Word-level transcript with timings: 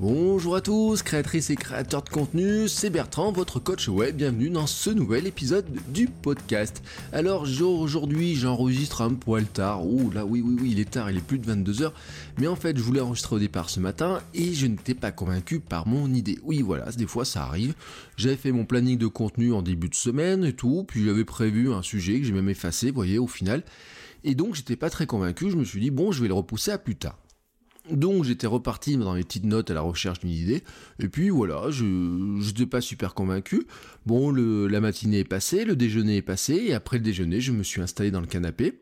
Bonjour 0.00 0.56
à 0.56 0.62
tous, 0.62 1.02
créatrices 1.02 1.50
et 1.50 1.56
créateurs 1.56 2.00
de 2.00 2.08
contenu, 2.08 2.68
c'est 2.68 2.88
Bertrand, 2.88 3.32
votre 3.32 3.60
coach 3.60 3.86
web, 3.86 4.16
bienvenue 4.16 4.48
dans 4.48 4.66
ce 4.66 4.88
nouvel 4.88 5.26
épisode 5.26 5.66
du 5.88 6.06
podcast. 6.06 6.82
Alors 7.12 7.42
aujourd'hui 7.60 8.34
j'enregistre 8.34 9.02
un 9.02 9.12
poil 9.12 9.44
tard, 9.44 9.86
ouh 9.86 10.10
là 10.10 10.24
oui 10.24 10.40
oui 10.40 10.56
oui 10.58 10.70
il 10.72 10.80
est 10.80 10.88
tard, 10.88 11.10
il 11.10 11.18
est 11.18 11.20
plus 11.20 11.38
de 11.38 11.52
22h, 11.52 11.92
mais 12.38 12.46
en 12.46 12.56
fait 12.56 12.78
je 12.78 12.82
voulais 12.82 13.02
enregistrer 13.02 13.36
au 13.36 13.38
départ 13.38 13.68
ce 13.68 13.78
matin 13.78 14.22
et 14.32 14.54
je 14.54 14.66
n'étais 14.68 14.94
pas 14.94 15.12
convaincu 15.12 15.60
par 15.60 15.86
mon 15.86 16.10
idée. 16.14 16.38
Oui 16.44 16.62
voilà, 16.62 16.90
des 16.92 17.06
fois 17.06 17.26
ça 17.26 17.42
arrive, 17.42 17.74
j'avais 18.16 18.36
fait 18.36 18.52
mon 18.52 18.64
planning 18.64 18.96
de 18.96 19.06
contenu 19.06 19.52
en 19.52 19.60
début 19.60 19.90
de 19.90 19.94
semaine 19.94 20.46
et 20.46 20.54
tout, 20.54 20.86
puis 20.88 21.04
j'avais 21.04 21.26
prévu 21.26 21.74
un 21.74 21.82
sujet 21.82 22.20
que 22.20 22.24
j'ai 22.24 22.32
même 22.32 22.48
effacé, 22.48 22.86
vous 22.86 22.94
voyez 22.94 23.18
au 23.18 23.26
final, 23.26 23.62
et 24.24 24.34
donc 24.34 24.54
j'étais 24.54 24.76
pas 24.76 24.88
très 24.88 25.04
convaincu, 25.04 25.50
je 25.50 25.56
me 25.56 25.64
suis 25.64 25.78
dit 25.78 25.90
bon 25.90 26.10
je 26.10 26.22
vais 26.22 26.28
le 26.28 26.34
repousser 26.34 26.70
à 26.70 26.78
plus 26.78 26.96
tard. 26.96 27.18
Donc 27.90 28.24
j'étais 28.24 28.46
reparti 28.46 28.96
dans 28.96 29.14
mes 29.14 29.22
petites 29.22 29.44
notes 29.44 29.70
à 29.70 29.74
la 29.74 29.80
recherche 29.80 30.20
d'une 30.20 30.30
idée, 30.30 30.62
et 30.98 31.08
puis 31.08 31.30
voilà, 31.30 31.70
je 31.70 31.84
n'étais 31.84 32.66
pas 32.66 32.80
super 32.80 33.14
convaincu. 33.14 33.66
Bon, 34.06 34.30
la 34.32 34.80
matinée 34.80 35.20
est 35.20 35.24
passée, 35.24 35.64
le 35.64 35.76
déjeuner 35.76 36.18
est 36.18 36.22
passé, 36.22 36.54
et 36.54 36.74
après 36.74 36.98
le 36.98 37.04
déjeuner, 37.04 37.40
je 37.40 37.52
me 37.52 37.62
suis 37.62 37.80
installé 37.80 38.10
dans 38.10 38.20
le 38.20 38.26
canapé. 38.26 38.80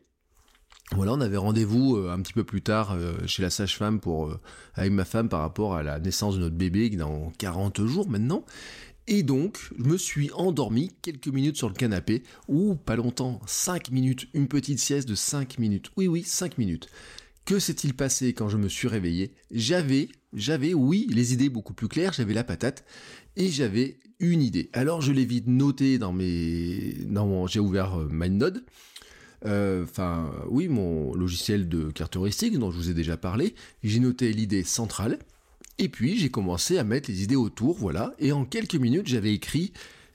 Voilà, 0.91 1.13
on 1.13 1.21
avait 1.21 1.37
rendez-vous 1.37 1.97
euh, 1.97 2.11
un 2.11 2.19
petit 2.21 2.33
peu 2.33 2.43
plus 2.43 2.63
tard 2.63 2.93
euh, 2.93 3.13
chez 3.27 3.43
la 3.43 3.51
sage-femme 3.51 3.99
pour 3.99 4.25
euh, 4.25 4.39
avec 4.73 4.91
ma 4.91 5.05
femme 5.05 5.29
par 5.29 5.41
rapport 5.41 5.75
à 5.75 5.83
la 5.83 5.99
naissance 5.99 6.35
de 6.35 6.39
notre 6.39 6.55
bébé 6.55 6.89
dans 6.89 7.31
40 7.37 7.85
jours 7.85 8.09
maintenant. 8.09 8.43
Et 9.05 9.21
donc, 9.23 9.59
je 9.77 9.83
me 9.83 9.97
suis 9.97 10.31
endormi 10.33 10.91
quelques 11.01 11.27
minutes 11.27 11.57
sur 11.57 11.67
le 11.67 11.75
canapé, 11.75 12.23
ou 12.47 12.75
pas 12.75 12.95
longtemps, 12.95 13.39
5 13.45 13.91
minutes, 13.91 14.27
une 14.33 14.47
petite 14.47 14.79
sieste 14.79 15.07
de 15.07 15.15
5 15.15 15.57
minutes. 15.57 15.91
Oui, 15.95 16.07
oui, 16.07 16.23
5 16.23 16.57
minutes. 16.57 16.89
Que 17.45 17.59
s'est-il 17.59 17.95
passé 17.95 18.33
quand 18.33 18.47
je 18.47 18.57
me 18.57 18.69
suis 18.69 18.87
réveillé? 18.87 19.33
J'avais, 19.51 20.09
j'avais, 20.33 20.73
oui, 20.73 21.07
les 21.09 21.33
idées 21.33 21.49
beaucoup 21.49 21.73
plus 21.73 21.87
claires, 21.87 22.13
j'avais 22.13 22.33
la 22.33 22.43
patate, 22.43 22.85
et 23.35 23.49
j'avais 23.49 23.97
une 24.19 24.41
idée. 24.41 24.69
Alors 24.73 25.01
je 25.01 25.11
l'ai 25.11 25.25
vite 25.25 25.47
noté 25.47 25.97
dans 25.97 26.13
mes... 26.13 26.93
Dans 27.05 27.25
mon... 27.25 27.47
J'ai 27.47 27.59
ouvert 27.59 27.99
euh, 27.99 28.07
MindNode, 28.09 28.63
euh, 29.45 29.83
enfin, 29.83 30.31
oui, 30.49 30.67
mon 30.67 31.13
logiciel 31.15 31.69
de 31.69 31.89
caractéristique 31.91 32.57
dont 32.59 32.71
je 32.71 32.77
vous 32.77 32.89
ai 32.89 32.93
déjà 32.93 33.17
parlé, 33.17 33.55
j'ai 33.83 33.99
noté 33.99 34.31
l'idée 34.33 34.63
centrale, 34.63 35.17
et 35.77 35.89
puis 35.89 36.17
j'ai 36.17 36.29
commencé 36.29 36.77
à 36.77 36.83
mettre 36.83 37.09
les 37.09 37.23
idées 37.23 37.37
autour, 37.37 37.77
voilà, 37.77 38.13
et 38.19 38.31
en 38.31 38.45
quelques 38.45 38.75
minutes 38.75 39.07
j'avais 39.07 39.33
écrit 39.33 39.71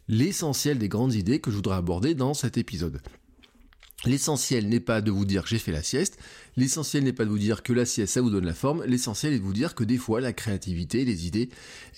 l'essentiel 0.09 0.79
des 0.79 0.89
grandes 0.89 1.15
idées 1.15 1.41
que 1.41 1.51
je 1.51 1.57
voudrais 1.57 1.77
aborder 1.77 2.15
dans 2.15 2.35
cet 2.35 2.59
épisode. 2.59 3.01
L'essentiel 4.07 4.69
n'est 4.69 4.81
pas 4.81 5.01
de 5.01 5.11
vous 5.11 5.25
dire 5.25 5.47
j'ai 5.47 5.59
fait 5.59 5.73
la 5.73 5.83
sieste, 5.83 6.19
l'essentiel 6.57 7.05
n'est 7.05 7.13
pas 7.13 7.25
de 7.25 7.31
vous 7.31 7.39
dire 7.39 7.63
que 7.63 7.73
la 7.73 7.85
sieste 7.85 8.15
ça 8.15 8.21
vous 8.21 8.31
donne 8.31 8.47
la 8.47 8.55
forme, 8.55 8.85
l'essentiel 8.85 9.33
est 9.33 9.39
de 9.39 9.45
vous 9.45 9.53
dire 9.53 9.75
que 9.75 9.85
des 9.85 9.99
fois 9.99 10.21
la 10.21 10.33
créativité, 10.33 11.05
les 11.05 11.27
idées, 11.27 11.49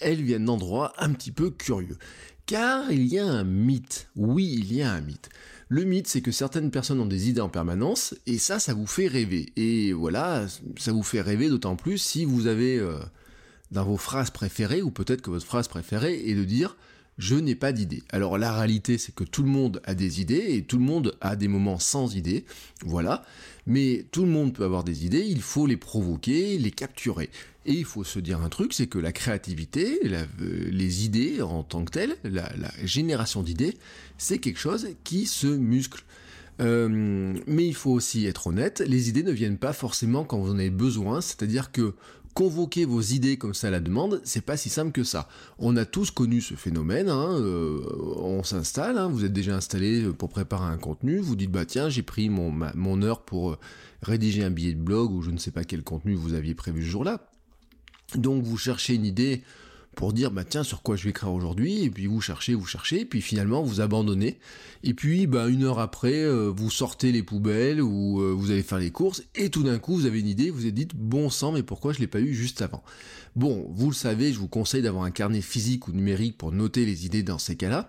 elles 0.00 0.22
viennent 0.22 0.44
d'endroits 0.44 0.92
un 0.98 1.12
petit 1.12 1.32
peu 1.32 1.50
curieux. 1.50 1.98
Car 2.46 2.92
il 2.92 3.06
y 3.06 3.18
a 3.18 3.26
un 3.26 3.44
mythe, 3.44 4.08
oui 4.14 4.56
il 4.58 4.72
y 4.72 4.82
a 4.82 4.92
un 4.92 5.00
mythe. 5.00 5.30
Le 5.68 5.84
mythe 5.84 6.06
c'est 6.06 6.20
que 6.20 6.30
certaines 6.30 6.70
personnes 6.70 7.00
ont 7.00 7.06
des 7.06 7.28
idées 7.28 7.40
en 7.40 7.48
permanence 7.48 8.14
et 8.26 8.38
ça 8.38 8.60
ça 8.60 8.72
vous 8.72 8.86
fait 8.86 9.08
rêver. 9.08 9.52
Et 9.56 9.92
voilà, 9.92 10.46
ça 10.78 10.92
vous 10.92 11.02
fait 11.02 11.20
rêver 11.20 11.48
d'autant 11.48 11.76
plus 11.76 11.98
si 11.98 12.24
vous 12.24 12.46
avez 12.46 12.78
euh, 12.78 12.98
dans 13.72 13.84
vos 13.84 13.96
phrases 13.96 14.30
préférées, 14.30 14.82
ou 14.82 14.90
peut-être 14.90 15.22
que 15.22 15.30
votre 15.30 15.46
phrase 15.46 15.68
préférée 15.68 16.30
est 16.30 16.34
de 16.34 16.44
dire 16.44 16.76
je 17.18 17.34
n'ai 17.34 17.54
pas 17.54 17.72
d'idée. 17.72 18.02
Alors 18.10 18.38
la 18.38 18.52
réalité, 18.52 18.98
c'est 18.98 19.14
que 19.14 19.24
tout 19.24 19.42
le 19.42 19.48
monde 19.48 19.80
a 19.84 19.94
des 19.94 20.20
idées 20.20 20.46
et 20.50 20.62
tout 20.62 20.78
le 20.78 20.84
monde 20.84 21.16
a 21.20 21.36
des 21.36 21.48
moments 21.48 21.78
sans 21.78 22.14
idées, 22.14 22.44
voilà. 22.84 23.24
Mais 23.66 24.06
tout 24.12 24.24
le 24.24 24.30
monde 24.30 24.54
peut 24.54 24.64
avoir 24.64 24.84
des 24.84 25.06
idées, 25.06 25.24
il 25.26 25.40
faut 25.40 25.66
les 25.66 25.76
provoquer, 25.76 26.58
les 26.58 26.70
capturer. 26.70 27.30
Et 27.64 27.72
il 27.72 27.84
faut 27.84 28.04
se 28.04 28.20
dire 28.20 28.40
un 28.42 28.48
truc, 28.48 28.72
c'est 28.72 28.86
que 28.86 28.98
la 28.98 29.10
créativité, 29.12 30.00
les 30.38 31.04
idées 31.04 31.42
en 31.42 31.64
tant 31.64 31.84
que 31.84 31.90
telles, 31.90 32.16
la, 32.22 32.48
génération 32.84 33.42
d'idées, 33.42 33.76
c'est 34.18 34.38
quelque 34.38 34.60
chose 34.60 34.88
qui 35.02 35.26
se 35.26 35.48
muscle. 35.48 36.04
Euh, 36.60 37.34
mais 37.46 37.66
il 37.66 37.74
faut 37.74 37.90
aussi 37.90 38.24
être 38.24 38.46
honnête, 38.46 38.82
les 38.86 39.08
idées 39.10 39.24
ne 39.24 39.32
viennent 39.32 39.58
pas 39.58 39.74
forcément 39.74 40.24
quand 40.24 40.38
vous 40.38 40.52
en 40.52 40.58
avez 40.58 40.70
besoin, 40.70 41.20
c'est-à-dire 41.20 41.70
que 41.70 41.94
convoquer 42.36 42.84
vos 42.84 43.00
idées 43.00 43.38
comme 43.38 43.54
ça 43.54 43.70
la 43.70 43.80
demande, 43.80 44.20
c'est 44.22 44.44
pas 44.44 44.58
si 44.58 44.68
simple 44.68 44.92
que 44.92 45.04
ça. 45.04 45.26
On 45.58 45.74
a 45.74 45.86
tous 45.86 46.10
connu 46.10 46.42
ce 46.42 46.52
phénomène, 46.52 47.08
hein, 47.08 47.30
euh, 47.40 47.80
on 48.18 48.42
s'installe, 48.42 48.98
hein, 48.98 49.08
vous 49.08 49.24
êtes 49.24 49.32
déjà 49.32 49.56
installé 49.56 50.06
pour 50.12 50.28
préparer 50.28 50.66
un 50.66 50.76
contenu, 50.76 51.16
vous 51.16 51.34
dites 51.34 51.50
bah 51.50 51.64
tiens 51.64 51.88
j'ai 51.88 52.02
pris 52.02 52.28
mon, 52.28 52.52
mon 52.74 53.00
heure 53.00 53.22
pour 53.22 53.52
euh, 53.52 53.58
rédiger 54.02 54.44
un 54.44 54.50
billet 54.50 54.74
de 54.74 54.82
blog 54.82 55.12
ou 55.12 55.22
je 55.22 55.30
ne 55.30 55.38
sais 55.38 55.50
pas 55.50 55.64
quel 55.64 55.82
contenu 55.82 56.14
vous 56.14 56.34
aviez 56.34 56.54
prévu 56.54 56.82
ce 56.82 56.88
jour-là. 56.88 57.30
Donc 58.14 58.44
vous 58.44 58.58
cherchez 58.58 58.94
une 58.94 59.06
idée 59.06 59.42
pour 59.96 60.12
dire 60.12 60.30
bah 60.30 60.44
tiens 60.44 60.62
sur 60.62 60.82
quoi 60.82 60.94
je 60.94 61.04
vais 61.04 61.10
écrire 61.10 61.32
aujourd'hui 61.32 61.82
et 61.82 61.90
puis 61.90 62.06
vous 62.06 62.20
cherchez 62.20 62.54
vous 62.54 62.66
cherchez 62.66 63.04
puis 63.06 63.22
finalement 63.22 63.62
vous 63.62 63.80
abandonnez 63.80 64.38
et 64.84 64.92
puis 64.92 65.26
bah 65.26 65.48
une 65.48 65.64
heure 65.64 65.80
après 65.80 66.22
euh, 66.22 66.52
vous 66.54 66.70
sortez 66.70 67.10
les 67.12 67.22
poubelles 67.22 67.80
ou 67.80 68.20
euh, 68.20 68.32
vous 68.32 68.50
allez 68.50 68.62
faire 68.62 68.78
les 68.78 68.90
courses 68.90 69.24
et 69.34 69.48
tout 69.48 69.62
d'un 69.62 69.78
coup 69.78 69.96
vous 69.96 70.06
avez 70.06 70.20
une 70.20 70.28
idée 70.28 70.50
vous 70.50 70.58
vous 70.58 70.66
êtes 70.66 70.74
dit 70.74 70.86
bon 70.94 71.30
sang 71.30 71.50
mais 71.50 71.62
pourquoi 71.62 71.94
je 71.94 71.98
l'ai 71.98 72.06
pas 72.06 72.20
eu 72.20 72.34
juste 72.34 72.60
avant? 72.62 72.84
Bon 73.36 73.66
vous 73.70 73.88
le 73.88 73.94
savez 73.94 74.34
je 74.34 74.38
vous 74.38 74.48
conseille 74.48 74.82
d'avoir 74.82 75.04
un 75.04 75.10
carnet 75.10 75.40
physique 75.40 75.88
ou 75.88 75.92
numérique 75.92 76.36
pour 76.36 76.52
noter 76.52 76.84
les 76.84 77.06
idées 77.06 77.22
dans 77.22 77.38
ces 77.38 77.56
cas-là 77.56 77.88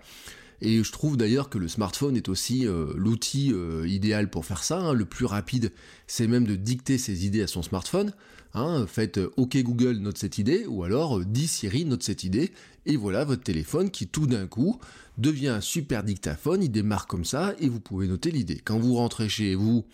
et 0.61 0.81
je 0.81 0.91
trouve 0.93 1.17
d'ailleurs 1.17 1.49
que 1.49 1.57
le 1.57 1.67
smartphone 1.67 2.15
est 2.15 2.29
aussi 2.29 2.65
euh, 2.65 2.93
l'outil 2.95 3.53
idéal 3.85 4.29
pour 4.29 4.43
faire 4.43 4.63
ça. 4.63 4.79
Hein. 4.79 4.93
Le 4.93 5.05
plus 5.05 5.25
rapide, 5.25 5.71
c'est 6.07 6.25
même 6.25 6.47
de 6.47 6.55
dicter 6.55 6.97
ses 6.97 7.27
idées 7.27 7.43
à 7.43 7.47
son 7.47 7.61
smartphone. 7.61 8.11
Hein, 8.53 8.85
faites 8.87 9.17
euh, 9.17 9.31
OK 9.37 9.57
Google 9.57 9.97
note 9.97 10.17
cette 10.17 10.37
idée, 10.37 10.65
ou 10.65 10.83
alors 10.83 11.19
euh, 11.19 11.25
dis 11.25 11.47
Siri 11.47 11.85
note 11.85 12.03
cette 12.03 12.23
idée, 12.23 12.51
et 12.85 12.95
voilà 12.95 13.25
votre 13.25 13.43
téléphone 13.43 13.91
qui 13.91 14.07
tout 14.07 14.27
d'un 14.27 14.47
coup 14.47 14.79
devient 15.17 15.49
un 15.49 15.61
super 15.61 16.03
dictaphone, 16.03 16.63
il 16.63 16.69
démarre 16.69 17.07
comme 17.07 17.25
ça, 17.25 17.55
et 17.59 17.69
vous 17.69 17.79
pouvez 17.79 18.07
noter 18.07 18.31
l'idée. 18.31 18.59
Quand 18.63 18.79
vous 18.79 18.95
rentrez 18.95 19.29
chez 19.29 19.55
vous, 19.55 19.85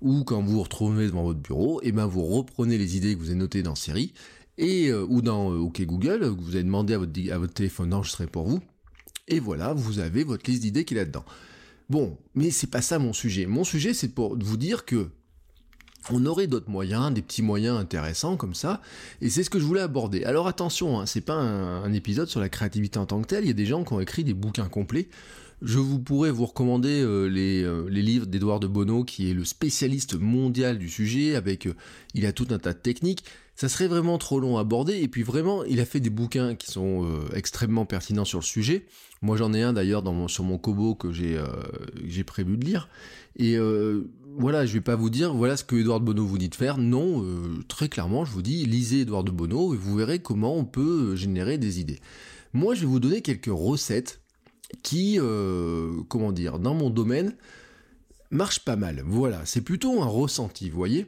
ou 0.00 0.24
quand 0.24 0.42
vous 0.42 0.52
vous 0.52 0.62
retrouvez 0.62 1.06
devant 1.06 1.22
votre 1.22 1.40
bureau, 1.40 1.80
et 1.82 1.88
eh 1.88 1.92
ben 1.92 2.06
vous 2.06 2.24
reprenez 2.24 2.78
les 2.78 2.96
idées 2.96 3.14
que 3.14 3.20
vous 3.20 3.30
avez 3.30 3.38
notées 3.38 3.62
dans 3.62 3.74
Siri, 3.74 4.12
et, 4.58 4.88
euh, 4.88 5.06
ou 5.08 5.22
dans 5.22 5.52
OK 5.52 5.80
Google, 5.82 6.20
que 6.20 6.42
vous 6.42 6.54
avez 6.54 6.64
demandé 6.64 6.94
à 6.94 6.98
votre, 6.98 7.32
à 7.32 7.38
votre 7.38 7.54
téléphone 7.54 7.90
d'enregistrer 7.90 8.26
pour 8.26 8.46
vous, 8.48 8.60
et 9.28 9.40
voilà, 9.40 9.72
vous 9.72 10.00
avez 10.00 10.24
votre 10.24 10.50
liste 10.50 10.62
d'idées 10.62 10.84
qui 10.84 10.94
est 10.94 10.98
là-dedans. 10.98 11.24
Bon, 11.90 12.18
mais 12.34 12.50
c'est 12.50 12.66
pas 12.66 12.82
ça 12.82 12.98
mon 12.98 13.12
sujet. 13.12 13.46
Mon 13.46 13.64
sujet, 13.64 13.94
c'est 13.94 14.08
pour 14.08 14.38
vous 14.38 14.56
dire 14.56 14.84
que 14.84 15.08
on 16.10 16.26
aurait 16.26 16.46
d'autres 16.46 16.70
moyens, 16.70 17.12
des 17.12 17.22
petits 17.22 17.42
moyens 17.42 17.78
intéressants 17.78 18.36
comme 18.36 18.54
ça, 18.54 18.80
et 19.20 19.30
c'est 19.30 19.42
ce 19.42 19.50
que 19.50 19.58
je 19.58 19.64
voulais 19.64 19.80
aborder. 19.80 20.24
Alors 20.24 20.46
attention, 20.46 21.00
hein, 21.00 21.06
c'est 21.06 21.20
pas 21.20 21.34
un, 21.34 21.92
épisode 21.92 22.28
sur 22.28 22.40
la 22.40 22.48
créativité 22.48 22.98
en 22.98 23.06
tant 23.06 23.20
que 23.22 23.26
telle, 23.26 23.44
il 23.44 23.48
y 23.48 23.50
a 23.50 23.54
des 23.54 23.66
gens 23.66 23.84
qui 23.84 23.92
ont 23.92 24.00
écrit 24.00 24.24
des 24.24 24.34
bouquins 24.34 24.68
complets. 24.68 25.08
Je 25.62 25.78
vous 25.78 25.98
pourrais 25.98 26.30
vous 26.30 26.46
recommander 26.46 27.00
euh, 27.00 27.30
euh, 27.30 27.88
les, 27.88 28.02
livres 28.02 28.26
d'Edouard 28.26 28.60
de 28.60 28.66
Bono, 28.66 29.04
qui 29.04 29.30
est 29.30 29.34
le 29.34 29.44
spécialiste 29.44 30.14
mondial 30.14 30.78
du 30.78 30.90
sujet, 30.90 31.36
avec 31.36 31.66
euh, 31.66 31.74
il 32.12 32.26
a 32.26 32.32
tout 32.32 32.48
un 32.50 32.58
tas 32.58 32.74
de 32.74 32.78
techniques. 32.78 33.24
Ça 33.54 33.68
serait 33.68 33.86
vraiment 33.86 34.18
trop 34.18 34.40
long 34.40 34.58
à 34.58 34.62
aborder, 34.62 35.00
et 35.00 35.08
puis 35.08 35.22
vraiment, 35.22 35.64
il 35.64 35.80
a 35.80 35.86
fait 35.86 36.00
des 36.00 36.10
bouquins 36.10 36.56
qui 36.56 36.70
sont 36.70 37.08
extrêmement 37.34 37.86
pertinents 37.86 38.24
sur 38.24 38.40
le 38.40 38.44
sujet. 38.44 38.84
Moi 39.22 39.36
j'en 39.36 39.54
ai 39.54 39.62
un 39.62 39.72
d'ailleurs 39.72 40.02
sur 40.28 40.42
mon 40.42 40.58
Kobo 40.58 40.96
que 40.96 41.12
j'ai 41.12 42.24
prévu 42.24 42.56
de 42.56 42.64
lire. 42.64 42.88
Et 43.36 43.56
voilà, 44.36 44.66
je 44.66 44.72
vais 44.72 44.80
pas 44.80 44.96
vous 44.96 45.10
dire 45.10 45.34
voilà 45.34 45.56
ce 45.56 45.64
que 45.64 45.76
Edouard 45.76 46.00
Bono 46.00 46.24
vous 46.24 46.38
dit 46.38 46.48
de 46.48 46.54
faire. 46.54 46.78
Non, 46.78 47.24
euh, 47.24 47.62
très 47.68 47.88
clairement, 47.88 48.24
je 48.24 48.32
vous 48.32 48.42
dis 48.42 48.64
lisez 48.64 49.02
Edouard 49.02 49.24
de 49.24 49.30
Bono 49.30 49.74
et 49.74 49.76
vous 49.76 49.96
verrez 49.96 50.18
comment 50.18 50.56
on 50.56 50.64
peut 50.64 51.12
euh, 51.12 51.16
générer 51.16 51.58
des 51.58 51.80
idées. 51.80 52.00
Moi, 52.52 52.74
je 52.74 52.80
vais 52.80 52.86
vous 52.86 53.00
donner 53.00 53.20
quelques 53.20 53.50
recettes 53.50 54.20
qui, 54.82 55.18
euh, 55.18 56.02
comment 56.08 56.32
dire, 56.32 56.58
dans 56.58 56.74
mon 56.74 56.90
domaine, 56.90 57.36
marchent 58.30 58.64
pas 58.64 58.76
mal. 58.76 59.02
Voilà, 59.06 59.42
c'est 59.44 59.60
plutôt 59.60 60.02
un 60.02 60.06
ressenti, 60.06 60.70
vous 60.70 60.76
voyez. 60.76 61.06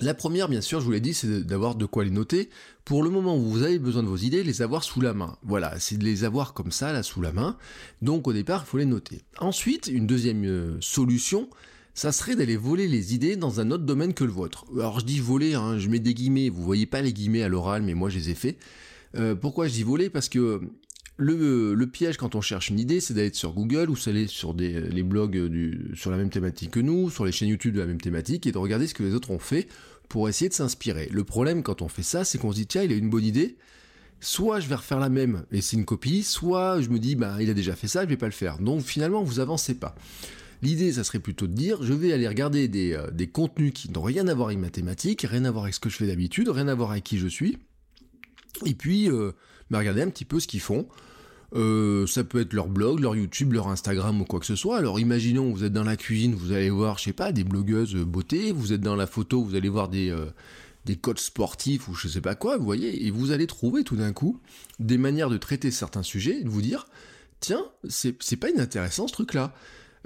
La 0.00 0.14
première, 0.14 0.48
bien 0.48 0.60
sûr, 0.60 0.80
je 0.80 0.84
vous 0.84 0.92
l'ai 0.92 1.00
dit, 1.00 1.12
c'est 1.12 1.44
d'avoir 1.44 1.74
de 1.74 1.84
quoi 1.84 2.04
les 2.04 2.10
noter. 2.10 2.50
Pour 2.84 3.02
le 3.02 3.10
moment 3.10 3.36
où 3.36 3.42
vous 3.42 3.62
avez 3.62 3.78
besoin 3.78 4.02
de 4.02 4.08
vos 4.08 4.16
idées, 4.16 4.44
les 4.44 4.62
avoir 4.62 4.84
sous 4.84 5.00
la 5.00 5.12
main. 5.12 5.36
Voilà, 5.42 5.78
c'est 5.80 5.98
de 5.98 6.04
les 6.04 6.24
avoir 6.24 6.54
comme 6.54 6.70
ça, 6.70 6.92
là, 6.92 7.02
sous 7.02 7.20
la 7.20 7.32
main. 7.32 7.56
Donc 8.00 8.28
au 8.28 8.32
départ, 8.32 8.64
il 8.64 8.70
faut 8.70 8.78
les 8.78 8.84
noter. 8.84 9.22
Ensuite, 9.40 9.88
une 9.88 10.06
deuxième 10.06 10.80
solution, 10.80 11.48
ça 11.98 12.12
serait 12.12 12.36
d'aller 12.36 12.56
voler 12.56 12.86
les 12.86 13.12
idées 13.12 13.34
dans 13.34 13.58
un 13.58 13.72
autre 13.72 13.82
domaine 13.82 14.14
que 14.14 14.22
le 14.22 14.30
vôtre. 14.30 14.66
Alors 14.76 15.00
je 15.00 15.04
dis 15.04 15.18
voler, 15.18 15.54
hein, 15.54 15.78
je 15.78 15.88
mets 15.88 15.98
des 15.98 16.14
guillemets, 16.14 16.48
vous 16.48 16.62
voyez 16.62 16.86
pas 16.86 17.02
les 17.02 17.12
guillemets 17.12 17.42
à 17.42 17.48
l'oral, 17.48 17.82
mais 17.82 17.94
moi 17.94 18.08
je 18.08 18.18
les 18.18 18.30
ai 18.30 18.34
faits. 18.36 18.56
Euh, 19.16 19.34
pourquoi 19.34 19.66
je 19.66 19.72
dis 19.72 19.82
voler? 19.82 20.08
Parce 20.08 20.28
que 20.28 20.60
le, 21.16 21.84
piège 21.86 22.16
quand 22.16 22.36
on 22.36 22.40
cherche 22.40 22.68
une 22.68 22.78
idée, 22.78 23.00
c'est 23.00 23.14
d'aller 23.14 23.32
sur 23.32 23.52
Google 23.52 23.90
ou 23.90 23.96
d'aller 23.96 24.28
sur 24.28 24.54
les 24.54 25.02
blogs 25.02 25.50
sur 25.94 26.12
la 26.12 26.18
même 26.18 26.30
thématique 26.30 26.70
que 26.70 26.78
nous, 26.78 27.10
sur 27.10 27.24
les 27.24 27.32
chaînes 27.32 27.48
YouTube 27.48 27.74
de 27.74 27.80
la 27.80 27.86
même 27.86 28.00
thématique, 28.00 28.46
et 28.46 28.52
de 28.52 28.58
regarder 28.58 28.86
ce 28.86 28.94
que 28.94 29.02
les 29.02 29.12
autres 29.12 29.32
ont 29.32 29.40
fait 29.40 29.66
pour 30.08 30.28
essayer 30.28 30.48
de 30.48 30.54
s'inspirer. 30.54 31.08
Le 31.10 31.24
problème 31.24 31.64
quand 31.64 31.82
on 31.82 31.88
fait 31.88 32.04
ça, 32.04 32.24
c'est 32.24 32.38
qu'on 32.38 32.52
se 32.52 32.58
dit 32.58 32.68
tiens, 32.68 32.84
il 32.84 32.92
a 32.92 32.94
une 32.94 33.10
bonne 33.10 33.24
idée, 33.24 33.56
soit 34.20 34.60
je 34.60 34.68
vais 34.68 34.76
refaire 34.76 35.00
la 35.00 35.08
même 35.08 35.46
et 35.50 35.62
c'est 35.62 35.76
une 35.76 35.84
copie, 35.84 36.22
soit 36.22 36.80
je 36.80 36.90
me 36.90 37.00
dis 37.00 37.16
bah 37.16 37.38
il 37.40 37.50
a 37.50 37.54
déjà 37.54 37.74
fait 37.74 37.88
ça, 37.88 38.04
je 38.04 38.08
vais 38.08 38.16
pas 38.16 38.26
le 38.26 38.30
faire. 38.30 38.60
Donc 38.60 38.82
finalement 38.82 39.24
vous 39.24 39.40
avancez 39.40 39.74
pas. 39.74 39.96
L'idée, 40.62 40.92
ça 40.92 41.04
serait 41.04 41.20
plutôt 41.20 41.46
de 41.46 41.52
dire, 41.52 41.82
je 41.82 41.92
vais 41.92 42.12
aller 42.12 42.26
regarder 42.26 42.68
des, 42.68 42.92
euh, 42.92 43.26
contenus 43.32 43.72
qui 43.72 43.90
n'ont 43.90 44.02
rien 44.02 44.26
à 44.28 44.34
voir 44.34 44.48
avec 44.48 44.58
mathématiques, 44.58 45.22
rien 45.22 45.44
à 45.44 45.50
voir 45.50 45.64
avec 45.64 45.74
ce 45.74 45.80
que 45.80 45.88
je 45.88 45.96
fais 45.96 46.06
d'habitude, 46.06 46.48
rien 46.48 46.68
à 46.68 46.74
voir 46.74 46.90
avec 46.92 47.04
qui 47.04 47.18
je 47.18 47.28
suis, 47.28 47.58
et 48.66 48.74
puis 48.74 49.08
euh, 49.08 49.32
regarder 49.72 50.02
un 50.02 50.10
petit 50.10 50.24
peu 50.24 50.40
ce 50.40 50.48
qu'ils 50.48 50.60
font. 50.60 50.88
Euh, 51.54 52.06
ça 52.06 52.24
peut 52.24 52.40
être 52.40 52.52
leur 52.52 52.68
blog, 52.68 53.00
leur 53.00 53.16
YouTube, 53.16 53.54
leur 53.54 53.68
Instagram 53.68 54.20
ou 54.20 54.24
quoi 54.24 54.40
que 54.40 54.46
ce 54.46 54.56
soit. 54.56 54.76
Alors 54.76 55.00
imaginons, 55.00 55.50
vous 55.50 55.64
êtes 55.64 55.72
dans 55.72 55.84
la 55.84 55.96
cuisine, 55.96 56.34
vous 56.34 56.52
allez 56.52 56.70
voir, 56.70 56.98
je 56.98 57.04
sais 57.04 57.12
pas, 57.12 57.32
des 57.32 57.44
blogueuses 57.44 57.94
beauté, 57.94 58.52
vous 58.52 58.72
êtes 58.72 58.82
dans 58.82 58.96
la 58.96 59.06
photo, 59.06 59.42
vous 59.42 59.54
allez 59.54 59.70
voir 59.70 59.88
des, 59.88 60.14
des 60.84 60.96
coachs 60.96 61.20
sportifs 61.20 61.88
ou 61.88 61.94
je 61.94 62.08
sais 62.08 62.20
pas 62.20 62.34
quoi, 62.34 62.58
vous 62.58 62.64
voyez, 62.64 63.06
et 63.06 63.10
vous 63.10 63.30
allez 63.30 63.46
trouver 63.46 63.84
tout 63.84 63.96
d'un 63.96 64.12
coup 64.12 64.40
des 64.78 64.98
manières 64.98 65.30
de 65.30 65.36
traiter 65.38 65.70
certains 65.70 66.02
sujets 66.02 66.40
et 66.40 66.44
de 66.44 66.48
vous 66.50 66.62
dire, 66.62 66.86
tiens, 67.40 67.64
c'est 67.88 68.36
pas 68.36 68.50
inintéressant 68.50 69.06
ce 69.06 69.12
truc-là. 69.12 69.54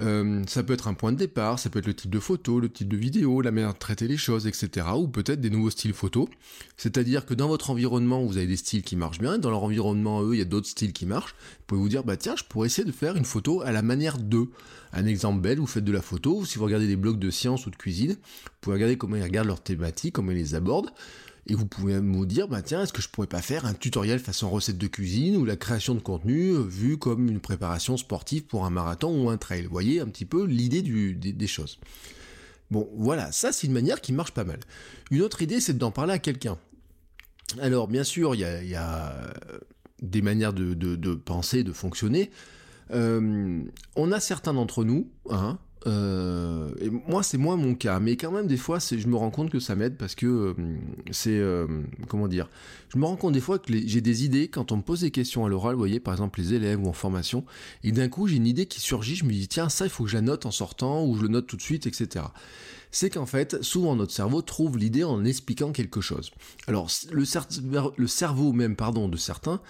Euh, 0.00 0.42
ça 0.46 0.62
peut 0.62 0.72
être 0.72 0.88
un 0.88 0.94
point 0.94 1.12
de 1.12 1.18
départ, 1.18 1.58
ça 1.58 1.70
peut 1.70 1.78
être 1.78 1.86
le 1.86 1.94
type 1.94 2.10
de 2.10 2.18
photo, 2.18 2.60
le 2.60 2.68
type 2.68 2.88
de 2.88 2.96
vidéo, 2.96 3.40
la 3.40 3.50
manière 3.50 3.74
de 3.74 3.78
traiter 3.78 4.08
les 4.08 4.16
choses, 4.16 4.46
etc. 4.46 4.86
Ou 4.96 5.08
peut-être 5.08 5.40
des 5.40 5.50
nouveaux 5.50 5.70
styles 5.70 5.92
photo. 5.92 6.28
C'est-à-dire 6.76 7.26
que 7.26 7.34
dans 7.34 7.48
votre 7.48 7.70
environnement, 7.70 8.24
vous 8.24 8.36
avez 8.36 8.46
des 8.46 8.56
styles 8.56 8.82
qui 8.82 8.96
marchent 8.96 9.18
bien, 9.18 9.34
et 9.34 9.38
dans 9.38 9.50
leur 9.50 9.64
environnement, 9.64 10.22
eux, 10.22 10.34
il 10.34 10.38
y 10.38 10.42
a 10.42 10.46
d'autres 10.46 10.68
styles 10.68 10.92
qui 10.92 11.06
marchent. 11.06 11.34
Vous 11.34 11.64
pouvez 11.66 11.80
vous 11.80 11.88
dire, 11.88 12.04
bah 12.04 12.16
tiens, 12.16 12.34
je 12.36 12.44
pourrais 12.44 12.66
essayer 12.66 12.86
de 12.86 12.92
faire 12.92 13.16
une 13.16 13.24
photo 13.24 13.60
à 13.62 13.72
la 13.72 13.82
manière 13.82 14.18
d'eux. 14.18 14.50
Un 14.92 15.06
exemple 15.06 15.40
belle, 15.40 15.58
vous 15.58 15.66
faites 15.66 15.84
de 15.84 15.92
la 15.92 16.02
photo, 16.02 16.38
ou 16.38 16.46
si 16.46 16.58
vous 16.58 16.64
regardez 16.64 16.86
des 16.86 16.96
blogs 16.96 17.18
de 17.18 17.30
science 17.30 17.66
ou 17.66 17.70
de 17.70 17.76
cuisine, 17.76 18.12
vous 18.12 18.50
pouvez 18.60 18.74
regarder 18.74 18.96
comment 18.96 19.16
ils 19.16 19.22
regardent 19.22 19.48
leurs 19.48 19.62
thématiques, 19.62 20.14
comment 20.14 20.32
ils 20.32 20.38
les 20.38 20.54
abordent. 20.54 20.90
Et 21.46 21.54
vous 21.54 21.66
pouvez 21.66 22.00
me 22.00 22.24
dire, 22.24 22.46
bah 22.46 22.62
tiens, 22.62 22.82
est-ce 22.82 22.92
que 22.92 23.02
je 23.02 23.08
pourrais 23.08 23.26
pas 23.26 23.42
faire 23.42 23.66
un 23.66 23.74
tutoriel 23.74 24.20
façon 24.20 24.48
recette 24.48 24.78
de 24.78 24.86
cuisine 24.86 25.36
ou 25.36 25.44
la 25.44 25.56
création 25.56 25.94
de 25.94 26.00
contenu 26.00 26.52
euh, 26.52 26.62
vu 26.62 26.98
comme 26.98 27.28
une 27.28 27.40
préparation 27.40 27.96
sportive 27.96 28.44
pour 28.44 28.64
un 28.64 28.70
marathon 28.70 29.24
ou 29.24 29.28
un 29.28 29.36
trail? 29.36 29.64
Vous 29.64 29.72
voyez 29.72 30.00
un 30.00 30.06
petit 30.06 30.24
peu 30.24 30.44
l'idée 30.44 30.82
des, 30.82 31.46
choses. 31.48 31.80
Bon, 32.70 32.88
voilà, 32.94 33.32
ça 33.32 33.50
c'est 33.50 33.66
une 33.66 33.72
manière 33.72 34.00
qui 34.00 34.12
marche 34.12 34.30
pas 34.30 34.44
mal. 34.44 34.60
Une 35.10 35.22
autre 35.22 35.42
idée, 35.42 35.60
c'est 35.60 35.76
d'en 35.76 35.90
parler 35.90 36.12
à 36.12 36.18
quelqu'un. 36.20 36.58
Alors, 37.60 37.88
bien 37.88 38.04
sûr, 38.04 38.34
il 38.36 38.40
y 38.40 38.74
a, 38.76 39.34
des 40.00 40.22
manières 40.22 40.52
de, 40.52 41.14
penser, 41.14 41.64
de 41.64 41.72
fonctionner. 41.72 42.30
Euh, 42.92 43.62
on 43.96 44.12
a 44.12 44.20
certains 44.20 44.54
d'entre 44.54 44.84
nous, 44.84 45.10
hein, 45.28 45.58
euh, 45.86 46.70
et 46.80 46.90
moi, 46.90 47.22
c'est 47.22 47.38
moins 47.38 47.56
mon 47.56 47.74
cas, 47.74 47.98
mais 47.98 48.16
quand 48.16 48.30
même, 48.30 48.46
des 48.46 48.56
fois, 48.56 48.78
je 48.78 49.06
me 49.06 49.16
rends 49.16 49.30
compte 49.30 49.50
que 49.50 49.58
ça 49.58 49.74
m'aide 49.74 49.96
parce 49.96 50.14
que 50.14 50.26
euh, 50.26 50.54
c'est. 51.10 51.38
Euh, 51.38 51.66
comment 52.08 52.28
dire 52.28 52.48
Je 52.92 52.98
me 52.98 53.04
rends 53.04 53.16
compte 53.16 53.32
des 53.32 53.40
fois 53.40 53.58
que 53.58 53.72
j'ai 53.72 54.00
des 54.00 54.24
idées 54.24 54.48
quand 54.48 54.72
on 54.72 54.76
me 54.76 54.82
pose 54.82 55.00
des 55.00 55.10
questions 55.10 55.44
à 55.44 55.48
l'oral, 55.48 55.74
vous 55.74 55.80
voyez, 55.80 56.00
par 56.00 56.14
exemple, 56.14 56.40
les 56.40 56.54
élèves 56.54 56.80
ou 56.80 56.88
en 56.88 56.92
formation, 56.92 57.44
et 57.82 57.92
d'un 57.92 58.08
coup, 58.08 58.28
j'ai 58.28 58.36
une 58.36 58.46
idée 58.46 58.66
qui 58.66 58.80
surgit, 58.80 59.16
je 59.16 59.24
me 59.24 59.32
dis, 59.32 59.48
tiens, 59.48 59.68
ça, 59.68 59.86
il 59.86 59.90
faut 59.90 60.04
que 60.04 60.10
je 60.10 60.16
la 60.16 60.22
note 60.22 60.46
en 60.46 60.50
sortant, 60.50 61.04
ou 61.04 61.16
je 61.16 61.22
le 61.22 61.28
note 61.28 61.46
tout 61.46 61.56
de 61.56 61.62
suite, 61.62 61.86
etc. 61.86 62.26
C'est 62.90 63.10
qu'en 63.10 63.26
fait, 63.26 63.62
souvent, 63.62 63.96
notre 63.96 64.12
cerveau 64.12 64.42
trouve 64.42 64.78
l'idée 64.78 65.02
en 65.02 65.24
expliquant 65.24 65.72
quelque 65.72 66.00
chose. 66.00 66.30
Alors, 66.68 66.90
le, 67.10 67.24
cerveau 68.06 68.52
même, 68.52 68.76
pardon, 68.76 69.08
de 69.08 69.16
certains, 69.16 69.60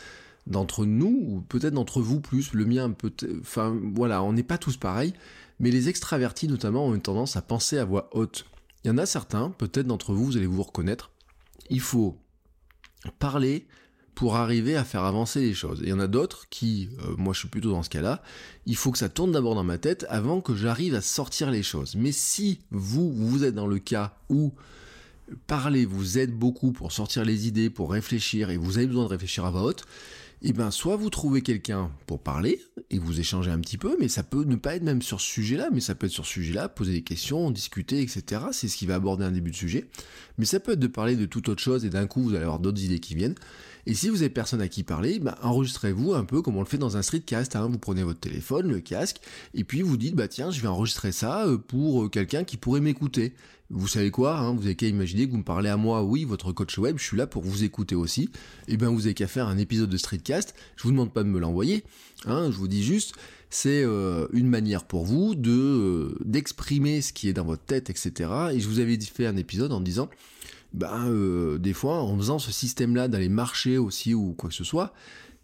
d'entre 0.49 0.85
nous, 0.85 1.23
ou 1.23 1.41
peut-être 1.41 1.75
d'entre 1.75 2.00
vous 2.00 2.20
plus, 2.20 2.53
le 2.53 2.65
mien, 2.65 2.91
peut 2.91 3.12
enfin, 3.41 3.79
voilà, 3.94 4.25
on 4.25 4.32
n'est 4.32 4.43
pas 4.43 4.58
tous 4.58 4.76
pareils 4.76 5.15
mais 5.62 5.70
les 5.70 5.88
extravertis 5.88 6.49
notamment 6.49 6.87
ont 6.87 6.94
une 6.94 7.00
tendance 7.00 7.37
à 7.37 7.43
penser 7.43 7.79
à 7.79 7.87
voix 7.87 8.11
haute. 8.12 8.44
Il 8.85 8.88
y 8.88 8.91
en 8.91 8.99
a 8.99 9.06
certains, 9.06 9.50
peut-être 9.50 9.87
d'entre 9.87 10.12
vous, 10.12 10.26
vous 10.26 10.37
allez 10.37 10.47
vous 10.47 10.62
reconnaître, 10.62 11.12
il 11.70 11.81
faut 11.81 12.19
parler 13.19 13.67
pour 14.14 14.37
arriver 14.37 14.76
à 14.76 14.85
faire 14.85 15.05
avancer 15.05 15.41
les 15.41 15.55
choses. 15.55 15.81
il 15.82 15.88
y 15.88 15.93
en 15.93 16.00
a 16.00 16.06
d'autres 16.06 16.49
qui, 16.50 16.91
euh, 17.00 17.14
moi 17.17 17.32
je 17.32 17.38
suis 17.38 17.49
plutôt 17.49 17.70
dans 17.70 17.82
ce 17.82 17.88
cas-là, 17.88 18.23
il 18.67 18.76
faut 18.76 18.91
que 18.91 18.99
ça 18.99 19.09
tourne 19.09 19.32
d'abord 19.32 19.55
dans 19.55 19.64
ma 19.64 19.79
tête 19.79 20.05
avant 20.11 20.41
que 20.41 20.55
j'arrive 20.55 20.94
à 20.94 21.00
sortir 21.00 21.50
les 21.50 21.62
choses. 21.62 21.94
Mais 21.94 22.12
si 22.12 22.61
vous, 22.70 23.11
vous 23.11 23.44
êtes 23.44 23.55
dans 23.55 23.67
le 23.67 23.79
cas 23.79 24.19
où 24.29 24.53
parler 25.47 25.87
vous 25.87 26.19
aide 26.19 26.32
beaucoup 26.32 26.73
pour 26.73 26.93
sortir 26.93 27.25
les 27.25 27.47
idées, 27.49 27.70
pour 27.70 27.93
réfléchir, 27.93 28.50
et 28.50 28.56
vous 28.56 28.79
avez 28.79 28.87
besoin 28.87 29.05
de 29.05 29.08
réfléchir 29.08 29.44
à 29.44 29.50
voix 29.50 29.62
haute, 29.62 29.85
eh 30.44 30.53
bien 30.53 30.71
soit 30.71 30.97
vous 30.97 31.11
trouvez 31.11 31.43
quelqu'un 31.43 31.91
pour 32.06 32.21
parler 32.21 32.61
et 32.91 32.99
vous 32.99 33.21
échangez 33.21 33.50
un 33.50 33.61
petit 33.61 33.79
peu, 33.79 33.97
mais 34.00 34.09
ça 34.09 34.23
peut 34.23 34.44
ne 34.44 34.56
pas 34.56 34.75
être 34.75 34.83
même 34.83 35.03
sur 35.03 35.21
ce 35.21 35.27
sujet-là, 35.27 35.69
mais 35.73 35.81
ça 35.81 35.94
peut 35.94 36.06
être 36.06 36.12
sur 36.12 36.27
ce 36.27 36.33
sujet-là, 36.33 36.69
poser 36.69 36.93
des 36.93 37.03
questions, 37.03 37.50
discuter, 37.50 38.00
etc. 38.00 38.43
C'est 38.50 38.69
ce 38.69 38.77
qui 38.77 38.87
va 38.87 38.97
aborder 38.97 39.25
un 39.25 39.31
début 39.31 39.50
de 39.50 39.56
sujet. 39.56 39.87
Mais 40.39 40.44
ça 40.44 40.59
peut 40.61 40.73
être 40.73 40.81
de 40.81 40.87
parler 40.89 41.17
de 41.17 41.27
toute 41.27 41.49
autre 41.49 41.62
chose 41.62 41.85
et 41.85 41.91
d'un 41.91 42.06
coup 42.06 42.23
vous 42.23 42.35
allez 42.35 42.43
avoir 42.43 42.59
d'autres 42.59 42.83
idées 42.83 42.99
qui 42.99 43.15
viennent. 43.15 43.37
Et 43.87 43.94
si 43.94 44.08
vous 44.08 44.23
avez 44.23 44.31
personne 44.31 44.61
à 44.61 44.69
qui 44.69 44.84
parler, 44.84 45.19
bah, 45.19 45.37
enregistrez-vous 45.43 46.14
un 46.14 46.25
peu 46.25 46.40
comme 46.40 46.56
on 46.56 46.61
le 46.61 46.67
fait 46.67 46.79
dans 46.79 46.96
un 46.96 47.02
streetcast. 47.02 47.56
Hein. 47.56 47.69
Vous 47.70 47.79
prenez 47.79 48.05
votre 48.05 48.20
téléphone, 48.20 48.70
le 48.70 48.81
casque, 48.81 49.17
et 49.55 49.64
puis 49.64 49.82
vous 49.82 49.96
dites, 49.96 50.14
bah 50.14 50.29
tiens, 50.29 50.50
je 50.50 50.61
vais 50.61 50.69
enregistrer 50.69 51.11
ça 51.12 51.46
euh, 51.46 51.58
pour 51.58 52.05
euh, 52.05 52.08
quelqu'un 52.08 52.44
qui 52.44 52.56
pourrait 52.56 52.81
m'écouter. 52.81 53.34
Vous 53.70 53.88
savez 53.88 54.11
quoi 54.11 54.38
hein, 54.38 54.55
Vous 54.55 54.67
avez 54.67 54.76
qu'à 54.76 54.87
imaginer 54.87 55.26
que 55.26 55.32
vous 55.32 55.38
me 55.38 55.44
parlez 55.44 55.70
à 55.70 55.79
moi, 55.79 56.05
oui, 56.05 56.25
votre 56.25 56.52
coach 56.52 56.76
web, 56.79 56.99
je 56.99 57.05
suis 57.05 57.17
là 57.17 57.26
pour 57.26 57.43
vous 57.43 57.64
écouter 57.64 57.94
aussi. 57.94 58.25
Et 58.69 58.75
eh 58.75 58.76
bien 58.76 58.90
vous 58.90 59.06
avez 59.06 59.14
qu'à 59.14 59.26
faire 59.26 59.49
un 59.49 59.56
épisode 59.56 59.88
de 59.88 59.96
streetcast. 59.96 60.55
Je 60.76 60.82
vous 60.82 60.90
demande 60.90 61.12
pas 61.12 61.23
de 61.23 61.29
me 61.29 61.40
l'envoyer. 61.40 61.82
Hein, 62.26 62.50
je 62.50 62.56
vous 62.58 62.69
dis 62.69 62.84
juste, 62.84 63.14
c'est 63.49 63.82
euh, 63.82 64.26
une 64.32 64.46
manière 64.46 64.84
pour 64.84 65.05
vous 65.05 65.34
de 65.34 66.17
d'exprimer 66.25 67.00
ce 67.00 67.14
qui 67.14 67.29
est 67.29 67.32
dans 67.32 67.46
votre 67.46 67.64
tête, 67.64 67.88
etc. 67.88 68.31
Et 68.52 68.61
je 68.61 68.69
vous 68.69 68.79
avais 68.79 68.99
fait 69.00 69.26
un 69.26 69.37
épisode 69.37 69.73
en 69.73 69.81
disant 69.81 70.11
ben, 70.74 71.08
euh, 71.08 71.58
des 71.58 71.72
fois, 71.72 72.02
en 72.02 72.16
faisant 72.16 72.38
ce 72.38 72.52
système-là, 72.52 73.08
d'aller 73.08 73.28
marcher 73.28 73.78
aussi 73.78 74.14
ou 74.14 74.32
quoi 74.32 74.48
que 74.48 74.54
ce 74.54 74.64
soit, 74.64 74.92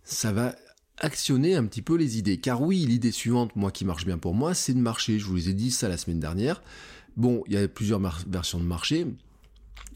ça 0.05 0.33
va 0.33 0.55
actionner 0.99 1.55
un 1.55 1.65
petit 1.65 1.83
peu 1.83 1.97
les 1.97 2.19
idées. 2.19 2.39
Car 2.39 2.63
oui, 2.63 2.79
l'idée 2.79 3.13
suivante, 3.13 3.55
moi 3.57 3.71
qui 3.71 3.85
marche 3.85 4.05
bien 4.05 4.19
pour 4.19 4.35
moi, 4.35 4.55
c'est 4.55 4.75
de 4.75 4.81
marcher. 4.81 5.19
Je 5.19 5.27
vous 5.27 5.49
ai 5.49 5.55
dit 5.55 5.71
ça 5.71 5.89
la 5.89 5.97
semaine 5.97 6.21
dernière. 6.21 6.63
Bon, 7.17 7.43
il 7.47 7.55
y 7.55 7.57
a 7.57 7.69
plusieurs 7.69 8.01
versions 8.27 8.59
de 8.59 8.65
marcher. 8.65 9.07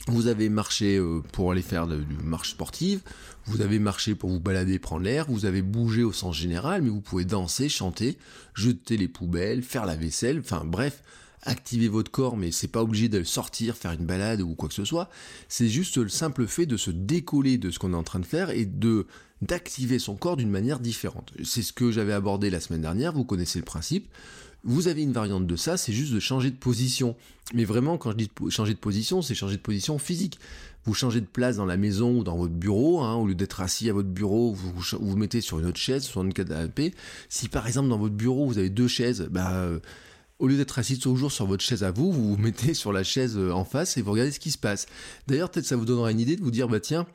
Vous 0.09 0.27
avez 0.27 0.49
marché 0.49 0.97
euh, 0.97 1.21
pour 1.33 1.53
aller 1.53 1.63
faire 1.63 1.87
de, 1.87 2.05
marche 2.25 2.51
sportive, 2.51 3.03
vous 3.45 3.61
avez 3.61 3.79
marché 3.79 4.17
pour 4.17 4.31
vous 4.31 4.41
balader, 4.41 4.81
prendre 4.81 5.05
l'air, 5.05 5.27
vous 5.29 5.45
avez 5.45 5.63
bougé 5.63 6.03
au 6.03 6.13
sens 6.13 6.37
général, 6.37 6.83
mais 6.83 6.91
vous 6.91 7.01
pouvez 7.01 7.25
danser, 7.25 7.69
chanter, 7.69 8.19
jeter 8.55 8.97
les 8.97 9.07
poubelles, 9.07 9.63
faire 9.63 9.87
la 9.87 9.95
vaisselle, 9.95 10.41
enfin 10.41 10.65
bref, 10.65 11.05
activer 11.43 11.89
votre 11.89 12.11
corps, 12.11 12.37
mais 12.37 12.53
c'est 12.53 12.69
pas 12.69 12.83
obligé 12.83 13.09
de 13.09 13.23
sortir, 13.25 13.77
faire 13.77 13.93
une 13.93 14.07
balade 14.07 14.41
ou 14.41 14.55
quoi 14.55 14.69
que 14.69 14.75
ce 14.75 14.85
soit. 14.85 15.09
C'est 15.49 15.69
juste 15.69 15.97
le 15.97 16.09
simple 16.09 16.47
fait 16.47 16.67
de 16.67 16.77
se 16.77 16.91
décoller 16.91 17.59
de 17.59 17.71
ce 17.71 17.79
qu'on 17.79 17.93
est 17.93 17.97
en 17.97 18.03
train 18.03 18.21
de 18.21 18.27
faire 18.27 18.51
et 18.51 18.65
de 18.65 19.07
d'activer 19.41 19.99
son 19.99 20.15
corps 20.15 20.37
d'une 20.37 20.51
manière 20.51 20.79
différente. 20.79 21.33
C'est 21.43 21.63
ce 21.63 21.73
que 21.73 21.91
j'avais 21.91 22.13
abordé 22.13 22.49
la 22.49 22.61
semaine 22.61 22.83
dernière, 22.83 23.13
vous 23.13 23.25
connaissez 23.25 23.59
le 23.59 23.65
principe. 23.65 24.07
Vous 24.65 24.87
avez 24.87 25.03
une 25.03 25.13
variante 25.13 25.49
de 25.49 25.57
ça, 25.57 25.77
c'est 25.77 25.93
juste 25.93 26.15
de 26.15 26.21
changer 26.21 26.53
de 26.53 26.57
position. 26.57 27.17
Mais 27.53 27.65
vraiment, 27.65 27.99
quand 27.99 28.13
je 28.13 28.17
dis 28.17 28.31
changer 28.49 28.75
de 28.75 28.79
position, 28.79 29.21
c'est 29.21 29.35
changer 29.35 29.57
de 29.57 29.63
position 29.63 29.99
physique. 29.99 30.39
Vous 30.85 30.95
changez 30.95 31.21
de 31.21 31.27
place 31.27 31.57
dans 31.57 31.65
la 31.65 31.77
maison 31.77 32.19
ou 32.19 32.23
dans 32.23 32.37
votre 32.37 32.55
bureau, 32.55 33.01
hein, 33.01 33.15
au 33.15 33.27
lieu 33.27 33.35
d'être 33.35 33.61
assis 33.61 33.91
à 33.91 33.93
votre 33.93 34.09
bureau, 34.09 34.53
vous, 34.53 34.73
vous 35.01 35.17
mettez 35.17 35.41
sur 35.41 35.59
une 35.59 35.67
autre 35.67 35.79
chaise, 35.79 36.05
sur 36.05 36.23
une 36.23 36.33
canapé. 36.33 36.95
Si 37.29 37.49
par 37.49 37.67
exemple 37.67 37.89
dans 37.89 37.99
votre 37.99 38.15
bureau 38.15 38.47
vous 38.47 38.59
avez 38.59 38.71
deux 38.71 38.89
chaises, 38.89 39.29
bah 39.31 39.53
euh, 39.55 39.81
au 40.43 40.49
lieu 40.49 40.57
d'être 40.57 40.81
assis 40.81 40.99
toujours 40.99 41.31
sur 41.31 41.47
votre 41.47 41.63
chaise 41.63 41.85
à 41.85 41.93
vous, 41.93 42.11
vous 42.11 42.31
vous 42.31 42.37
mettez 42.37 42.75
sur 42.75 42.93
la 42.93 43.05
chaise 43.05 43.37
euh, 43.39 43.53
en 43.53 43.65
face 43.65 43.97
et 43.97 44.03
vous 44.03 44.11
regardez 44.11 44.33
ce 44.33 44.41
qui 44.41 44.51
se 44.51 44.59
passe. 44.59 44.87
D'ailleurs, 45.29 45.51
peut-être 45.51 45.67
ça 45.67 45.77
vous 45.77 45.85
donnera 45.85 46.11
une 46.11 46.19
idée 46.19 46.35
de 46.35 46.43
vous 46.43 46.51
dire, 46.51 46.67
bah 46.67 46.81
tiens, 46.81 47.07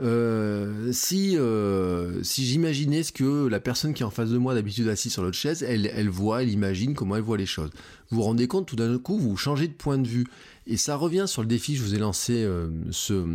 euh, 0.00 0.90
si 0.90 1.36
euh, 1.36 2.22
si 2.22 2.46
j'imaginais 2.46 3.02
ce 3.02 3.12
que 3.12 3.46
la 3.46 3.60
personne 3.60 3.92
qui 3.92 4.02
est 4.02 4.06
en 4.06 4.10
face 4.10 4.30
de 4.30 4.38
moi 4.38 4.54
d'habitude 4.54 4.88
assise 4.88 5.12
sur 5.12 5.22
l'autre 5.22 5.36
chaise, 5.36 5.62
elle, 5.62 5.84
elle 5.94 6.08
voit, 6.08 6.42
elle 6.42 6.48
imagine 6.48 6.94
comment 6.94 7.14
elle 7.14 7.22
voit 7.22 7.36
les 7.36 7.44
choses. 7.44 7.70
Vous 8.08 8.16
vous 8.16 8.22
rendez 8.22 8.48
compte, 8.48 8.66
tout 8.66 8.76
d'un 8.76 8.96
coup, 8.96 9.18
vous 9.18 9.36
changez 9.36 9.68
de 9.68 9.74
point 9.74 9.98
de 9.98 10.08
vue. 10.08 10.26
Et 10.66 10.78
ça 10.78 10.96
revient 10.96 11.24
sur 11.26 11.42
le 11.42 11.48
défi 11.48 11.74
que 11.74 11.78
je 11.78 11.84
vous 11.84 11.94
ai 11.94 11.98
lancé 11.98 12.48
ce 12.90 13.26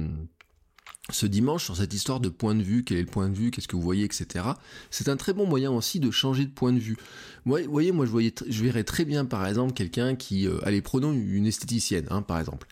ce 1.12 1.26
dimanche 1.26 1.64
sur 1.64 1.78
cette 1.78 1.94
histoire 1.94 2.20
de 2.20 2.30
point 2.30 2.56
de 2.56 2.64
vue, 2.64 2.84
quel 2.84 2.98
est 2.98 3.02
le 3.02 3.08
point 3.08 3.30
de 3.30 3.36
vue, 3.36 3.52
qu'est-ce 3.52 3.68
que 3.68 3.76
vous 3.76 3.82
voyez, 3.82 4.04
etc. 4.04 4.46
C'est 4.92 5.08
un 5.08 5.16
très 5.16 5.34
bon 5.34 5.46
moyen 5.46 5.72
aussi 5.72 6.00
de 6.00 6.12
changer 6.12 6.46
de 6.46 6.52
point 6.52 6.74
de 6.74 6.80
vue. 6.80 6.98
Vous 7.46 7.58
voyez, 7.70 7.92
moi 7.92 8.06
je, 8.06 8.12
voyais, 8.12 8.34
je 8.48 8.64
verrais 8.64 8.84
très 8.84 9.06
bien 9.06 9.24
par 9.24 9.48
exemple 9.48 9.74
quelqu'un 9.74 10.16
qui, 10.16 10.48
euh, 10.48 10.60
allez, 10.64 10.82
prenons 10.82 11.14
une 11.14 11.46
esthéticienne, 11.46 12.08
hein, 12.10 12.22
par 12.22 12.40
exemple. 12.40 12.68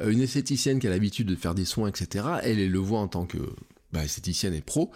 Euh, 0.00 0.10
une 0.10 0.22
esthéticienne 0.22 0.78
qui 0.78 0.86
a 0.86 0.90
l'habitude 0.90 1.26
de 1.26 1.36
faire 1.36 1.54
des 1.54 1.66
soins, 1.66 1.88
etc. 1.88 2.26
Elle, 2.42 2.58
elle 2.58 2.70
le 2.70 2.78
voit 2.78 3.00
en 3.00 3.08
tant 3.08 3.26
que 3.26 3.38
bah, 3.92 4.02
esthéticienne 4.02 4.54
et 4.54 4.62
pro. 4.62 4.90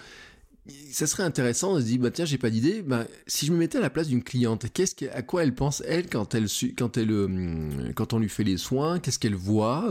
ça 0.90 1.06
serait 1.06 1.24
intéressant, 1.24 1.72
on 1.72 1.80
se 1.80 1.84
dit, 1.84 1.98
bah 1.98 2.10
tiens, 2.10 2.24
j'ai 2.24 2.38
pas 2.38 2.50
d'idée, 2.50 2.80
bah, 2.80 3.06
si 3.26 3.44
je 3.44 3.52
me 3.52 3.58
mettais 3.58 3.76
à 3.76 3.82
la 3.82 3.90
place 3.90 4.08
d'une 4.08 4.22
cliente, 4.22 4.64
qu'est-ce 4.72 5.04
à 5.12 5.20
quoi 5.20 5.42
elle 5.42 5.54
pense, 5.54 5.82
elle, 5.86 6.08
quand, 6.08 6.34
elle, 6.34 6.46
quand, 6.76 6.96
elle, 6.96 7.10
euh, 7.10 7.92
quand 7.94 8.14
on 8.14 8.18
lui 8.18 8.30
fait 8.30 8.44
les 8.44 8.56
soins, 8.56 8.98
qu'est-ce 8.98 9.18
qu'elle 9.18 9.34
voit 9.34 9.88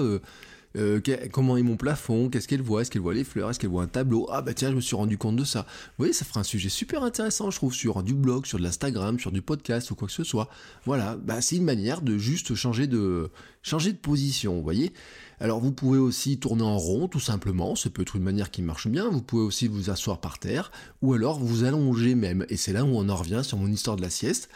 euh, 0.78 1.02
comment 1.32 1.58
est 1.58 1.64
mon 1.64 1.76
plafond, 1.76 2.30
qu'est-ce 2.30 2.48
qu'elle 2.48 2.62
voit, 2.62 2.82
est-ce 2.82 2.92
qu'elle 2.92 3.02
voit 3.02 3.14
les 3.14 3.24
fleurs, 3.24 3.50
est-ce 3.50 3.60
qu'elle 3.60 3.70
voit 3.70 3.84
un 3.84 3.88
tableau, 3.88 4.28
ah 4.32 4.42
bah 4.42 4.54
tiens 4.54 4.70
je 4.70 4.76
me 4.76 4.82
suis 4.82 4.96
rendu 4.96 5.18
compte 5.18 5.36
de 5.36 5.44
ça. 5.44 5.62
Vous 5.62 6.04
voyez 6.04 6.14
ça 6.14 6.26
fera 6.26 6.40
un 6.40 6.44
sujet 6.44 6.70
super 6.70 7.04
intéressant 7.04 7.52
je 7.52 7.58
trouve 7.58 7.74
sur 7.74 8.04
du 8.04 8.14
blog, 8.14 8.46
sur 8.46 8.58
de 8.58 8.64
l'Instagram, 8.64 9.20
sur 9.20 9.32
du 9.32 9.42
podcast 9.42 9.92
ou 9.92 9.96
quoi 9.96 10.08
que 10.08 10.14
ce 10.14 10.24
soit. 10.24 10.50
Voilà, 10.86 11.18
bah 11.18 11.42
c'est 11.42 11.56
une 11.56 11.64
manière 11.64 12.02
de 12.02 12.18
juste 12.18 12.56
changer 12.56 12.88
de 12.88 13.30
changer 13.62 13.92
de 13.92 13.98
position, 13.98 14.56
vous 14.56 14.64
voyez. 14.64 14.94
Alors 15.40 15.60
vous 15.60 15.72
pouvez 15.72 16.00
aussi 16.00 16.40
tourner 16.40 16.64
en 16.64 16.78
rond 16.78 17.08
tout 17.08 17.20
simplement, 17.20 17.76
ça 17.76 17.90
peut 17.90 18.02
être 18.02 18.16
une 18.16 18.24
manière 18.24 18.50
qui 18.50 18.62
marche 18.62 18.88
bien, 18.88 19.10
vous 19.10 19.22
pouvez 19.22 19.44
aussi 19.44 19.68
vous 19.68 19.90
asseoir 19.90 20.20
par 20.20 20.40
terre 20.40 20.72
ou 21.02 21.14
alors 21.14 21.40
vous 21.40 21.64
allonger 21.64 22.16
même. 22.16 22.46
Et 22.50 22.58
c'est 22.58 22.74
là 22.74 22.84
où 22.84 22.90
on 22.90 23.10
en 23.10 23.16
revient 23.16 23.42
sur 23.44 23.58
mon 23.58 23.68
histoire 23.68 23.98
de 23.98 24.02
la 24.02 24.10
sieste 24.10 24.50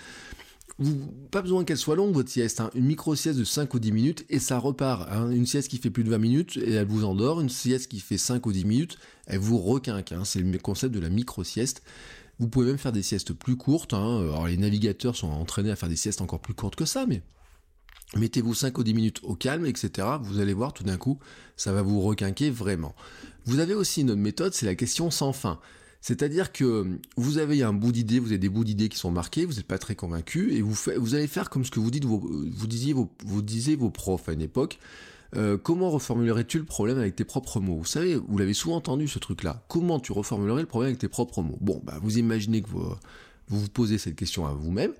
pas 1.31 1.41
besoin 1.41 1.63
qu'elle 1.63 1.77
soit 1.77 1.95
longue 1.95 2.13
votre 2.13 2.29
sieste, 2.29 2.59
hein. 2.59 2.69
une 2.75 2.85
micro-sieste 2.85 3.37
de 3.37 3.43
5 3.43 3.73
ou 3.73 3.79
10 3.79 3.91
minutes 3.91 4.25
et 4.29 4.39
ça 4.39 4.57
repart. 4.57 5.07
Hein. 5.11 5.29
Une 5.31 5.45
sieste 5.45 5.69
qui 5.69 5.77
fait 5.77 5.89
plus 5.89 6.03
de 6.03 6.09
20 6.09 6.17
minutes 6.17 6.57
et 6.57 6.73
elle 6.73 6.87
vous 6.87 7.05
endort, 7.05 7.41
une 7.41 7.49
sieste 7.49 7.89
qui 7.89 7.99
fait 7.99 8.17
5 8.17 8.45
ou 8.45 8.51
10 8.51 8.65
minutes, 8.65 8.97
elle 9.27 9.39
vous 9.39 9.57
requinque. 9.57 10.11
Hein. 10.11 10.23
C'est 10.25 10.39
le 10.39 10.57
concept 10.57 10.93
de 10.93 10.99
la 10.99 11.09
micro-sieste. 11.09 11.83
Vous 12.39 12.47
pouvez 12.47 12.67
même 12.67 12.77
faire 12.77 12.91
des 12.91 13.03
siestes 13.03 13.33
plus 13.33 13.55
courtes. 13.55 13.93
Les 14.47 14.57
navigateurs 14.57 15.15
sont 15.15 15.27
entraînés 15.27 15.71
à 15.71 15.75
faire 15.75 15.89
des 15.89 15.95
siestes 15.95 16.21
encore 16.21 16.39
plus 16.39 16.55
courtes 16.55 16.75
que 16.75 16.85
ça, 16.85 17.05
mais 17.05 17.21
mettez-vous 18.15 18.55
5 18.55 18.77
ou 18.77 18.83
10 18.83 18.93
minutes 18.93 19.19
au 19.23 19.35
calme, 19.35 19.65
etc. 19.65 20.07
Vous 20.21 20.39
allez 20.39 20.53
voir 20.53 20.73
tout 20.73 20.83
d'un 20.83 20.97
coup, 20.97 21.19
ça 21.55 21.71
va 21.71 21.83
vous 21.83 22.01
requinquer 22.01 22.49
vraiment. 22.49 22.95
Vous 23.45 23.59
avez 23.59 23.75
aussi 23.75 24.01
une 24.01 24.11
autre 24.11 24.21
méthode, 24.21 24.53
c'est 24.53 24.65
la 24.65 24.75
question 24.75 25.11
sans 25.11 25.33
fin. 25.33 25.59
C'est-à-dire 26.01 26.51
que 26.51 26.99
vous 27.15 27.37
avez 27.37 27.61
un 27.61 27.73
bout 27.73 27.91
d'idée, 27.91 28.19
vous 28.19 28.29
avez 28.29 28.39
des 28.39 28.49
bouts 28.49 28.63
d'idées 28.63 28.89
qui 28.89 28.97
sont 28.97 29.11
marqués, 29.11 29.45
vous 29.45 29.53
n'êtes 29.53 29.67
pas 29.67 29.77
très 29.77 29.95
convaincu, 29.95 30.53
et 30.53 30.61
vous, 30.61 31.15
allez 31.15 31.27
faire 31.27 31.49
comme 31.49 31.63
ce 31.63 31.71
que 31.71 31.79
vous 31.79 31.91
dites, 31.91 32.05
vous 32.05 32.67
disiez 32.67 32.93
vos, 32.93 33.09
vous 33.25 33.41
disiez 33.41 33.75
vos 33.75 33.91
profs 33.91 34.27
à 34.27 34.33
une 34.33 34.41
époque. 34.41 34.79
Euh, 35.37 35.57
comment 35.57 35.89
reformulerais-tu 35.89 36.57
le 36.57 36.65
problème 36.65 36.97
avec 36.97 37.15
tes 37.15 37.23
propres 37.23 37.59
mots? 37.61 37.77
Vous 37.77 37.85
savez, 37.85 38.15
vous 38.15 38.37
l'avez 38.37 38.53
souvent 38.53 38.75
entendu 38.75 39.07
ce 39.07 39.17
truc-là. 39.17 39.63
Comment 39.69 39.99
tu 39.99 40.11
reformulerais 40.11 40.61
le 40.61 40.67
problème 40.67 40.89
avec 40.89 40.99
tes 40.99 41.07
propres 41.07 41.41
mots? 41.41 41.57
Bon, 41.61 41.81
bah 41.85 41.99
vous 42.01 42.17
imaginez 42.17 42.61
que 42.61 42.67
vous, 42.67 42.83
vous 43.51 43.59
vous 43.59 43.69
posez 43.69 43.97
cette 43.97 44.15
question 44.15 44.47
à 44.47 44.53
vous-même, 44.53 44.93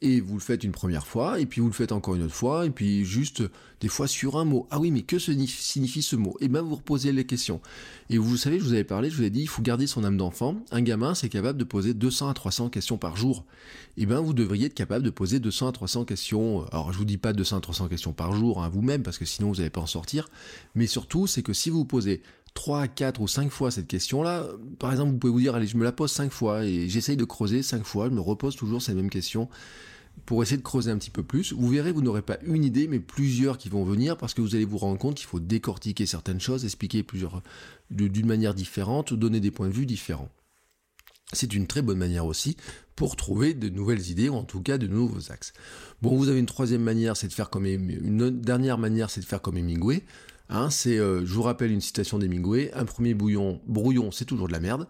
et 0.00 0.20
vous 0.20 0.34
le 0.34 0.40
faites 0.40 0.62
une 0.62 0.72
première 0.72 1.06
fois, 1.06 1.40
et 1.40 1.46
puis 1.46 1.60
vous 1.60 1.66
le 1.66 1.72
faites 1.72 1.90
encore 1.90 2.14
une 2.14 2.22
autre 2.22 2.34
fois, 2.34 2.64
et 2.64 2.70
puis 2.70 3.04
juste 3.04 3.42
des 3.80 3.88
fois 3.88 4.06
sur 4.06 4.38
un 4.38 4.44
mot. 4.44 4.68
Ah 4.70 4.78
oui, 4.78 4.92
mais 4.92 5.02
que 5.02 5.18
signifie 5.18 6.02
ce 6.02 6.14
mot? 6.14 6.36
Et 6.40 6.44
eh 6.44 6.48
bien 6.48 6.62
vous 6.62 6.76
reposez 6.76 7.10
les 7.10 7.24
questions. 7.24 7.60
Et 8.08 8.18
vous 8.18 8.36
savez, 8.36 8.60
je 8.60 8.64
vous 8.64 8.72
avais 8.72 8.84
parlé, 8.84 9.10
je 9.10 9.16
vous 9.16 9.24
ai 9.24 9.30
dit, 9.30 9.42
il 9.42 9.48
faut 9.48 9.62
garder 9.62 9.88
son 9.88 10.04
âme 10.04 10.16
d'enfant. 10.16 10.56
Un 10.70 10.82
gamin, 10.82 11.14
c'est 11.14 11.28
capable 11.28 11.58
de 11.58 11.64
poser 11.64 11.94
200 11.94 12.28
à 12.28 12.34
300 12.34 12.70
questions 12.70 12.98
par 12.98 13.16
jour. 13.16 13.44
Et 13.96 14.02
eh 14.02 14.06
bien 14.06 14.20
vous 14.20 14.32
devriez 14.32 14.66
être 14.66 14.74
capable 14.74 15.04
de 15.04 15.10
poser 15.10 15.40
200 15.40 15.68
à 15.68 15.72
300 15.72 16.04
questions. 16.04 16.64
Alors 16.70 16.92
je 16.92 16.98
vous 16.98 17.04
dis 17.04 17.18
pas 17.18 17.32
200 17.32 17.56
à 17.56 17.60
300 17.60 17.88
questions 17.88 18.12
par 18.12 18.32
jour 18.32 18.62
à 18.62 18.66
hein, 18.66 18.68
vous-même, 18.68 19.02
parce 19.02 19.18
que 19.18 19.24
sinon 19.24 19.48
vous 19.48 19.56
n'allez 19.56 19.70
pas 19.70 19.80
en 19.80 19.86
sortir. 19.86 20.28
Mais 20.76 20.86
surtout, 20.86 21.26
c'est 21.26 21.42
que 21.42 21.52
si 21.52 21.70
vous 21.70 21.84
posez 21.84 22.22
3, 22.58 22.88
4 22.88 23.20
ou 23.20 23.28
5 23.28 23.52
fois 23.52 23.70
cette 23.70 23.86
question-là, 23.86 24.48
par 24.80 24.90
exemple, 24.90 25.12
vous 25.12 25.18
pouvez 25.18 25.32
vous 25.32 25.40
dire, 25.40 25.54
allez, 25.54 25.68
je 25.68 25.76
me 25.76 25.84
la 25.84 25.92
pose 25.92 26.10
5 26.10 26.32
fois 26.32 26.64
et 26.64 26.88
j'essaye 26.88 27.16
de 27.16 27.24
creuser 27.24 27.62
5 27.62 27.84
fois, 27.84 28.08
je 28.08 28.14
me 28.14 28.20
repose 28.20 28.56
toujours 28.56 28.82
cette 28.82 28.96
même 28.96 29.10
question 29.10 29.48
pour 30.26 30.42
essayer 30.42 30.56
de 30.56 30.62
creuser 30.62 30.90
un 30.90 30.98
petit 30.98 31.12
peu 31.12 31.22
plus. 31.22 31.52
Vous 31.52 31.68
verrez, 31.68 31.92
vous 31.92 32.02
n'aurez 32.02 32.20
pas 32.20 32.36
une 32.42 32.64
idée, 32.64 32.88
mais 32.88 32.98
plusieurs 32.98 33.58
qui 33.58 33.68
vont 33.68 33.84
venir 33.84 34.16
parce 34.16 34.34
que 34.34 34.40
vous 34.40 34.56
allez 34.56 34.64
vous 34.64 34.76
rendre 34.76 34.98
compte 34.98 35.14
qu'il 35.14 35.28
faut 35.28 35.38
décortiquer 35.38 36.04
certaines 36.04 36.40
choses, 36.40 36.64
expliquer 36.64 37.04
plusieurs 37.04 37.44
d'une 37.90 38.26
manière 38.26 38.54
différente, 38.54 39.14
donner 39.14 39.38
des 39.38 39.52
points 39.52 39.68
de 39.68 39.72
vue 39.72 39.86
différents. 39.86 40.28
C'est 41.32 41.54
une 41.54 41.68
très 41.68 41.80
bonne 41.80 41.98
manière 41.98 42.26
aussi 42.26 42.56
pour 42.96 43.14
trouver 43.14 43.54
de 43.54 43.68
nouvelles 43.68 44.10
idées 44.10 44.30
ou 44.30 44.34
en 44.34 44.42
tout 44.42 44.62
cas 44.62 44.78
de 44.78 44.88
nouveaux 44.88 45.30
axes. 45.30 45.52
Bon, 46.02 46.16
vous 46.16 46.28
avez 46.28 46.40
une 46.40 46.46
troisième 46.46 46.82
manière, 46.82 47.16
c'est 47.16 47.28
de 47.28 47.32
faire 47.32 47.50
comme 47.50 47.66
une 47.66 48.30
dernière 48.30 48.78
manière, 48.78 49.10
c'est 49.10 49.20
de 49.20 49.26
faire 49.26 49.42
comme 49.42 49.58
Hemingway. 49.58 50.02
Hein, 50.50 50.70
c'est, 50.70 50.98
euh, 50.98 51.26
je 51.26 51.34
vous 51.34 51.42
rappelle 51.42 51.70
une 51.70 51.80
citation 51.80 52.18
d'Hemingway, 52.18 52.70
un 52.74 52.84
premier 52.84 53.14
bouillon, 53.14 53.60
brouillon, 53.66 54.10
c'est 54.10 54.24
toujours 54.24 54.48
de 54.48 54.52
la 54.52 54.60
merde. 54.60 54.88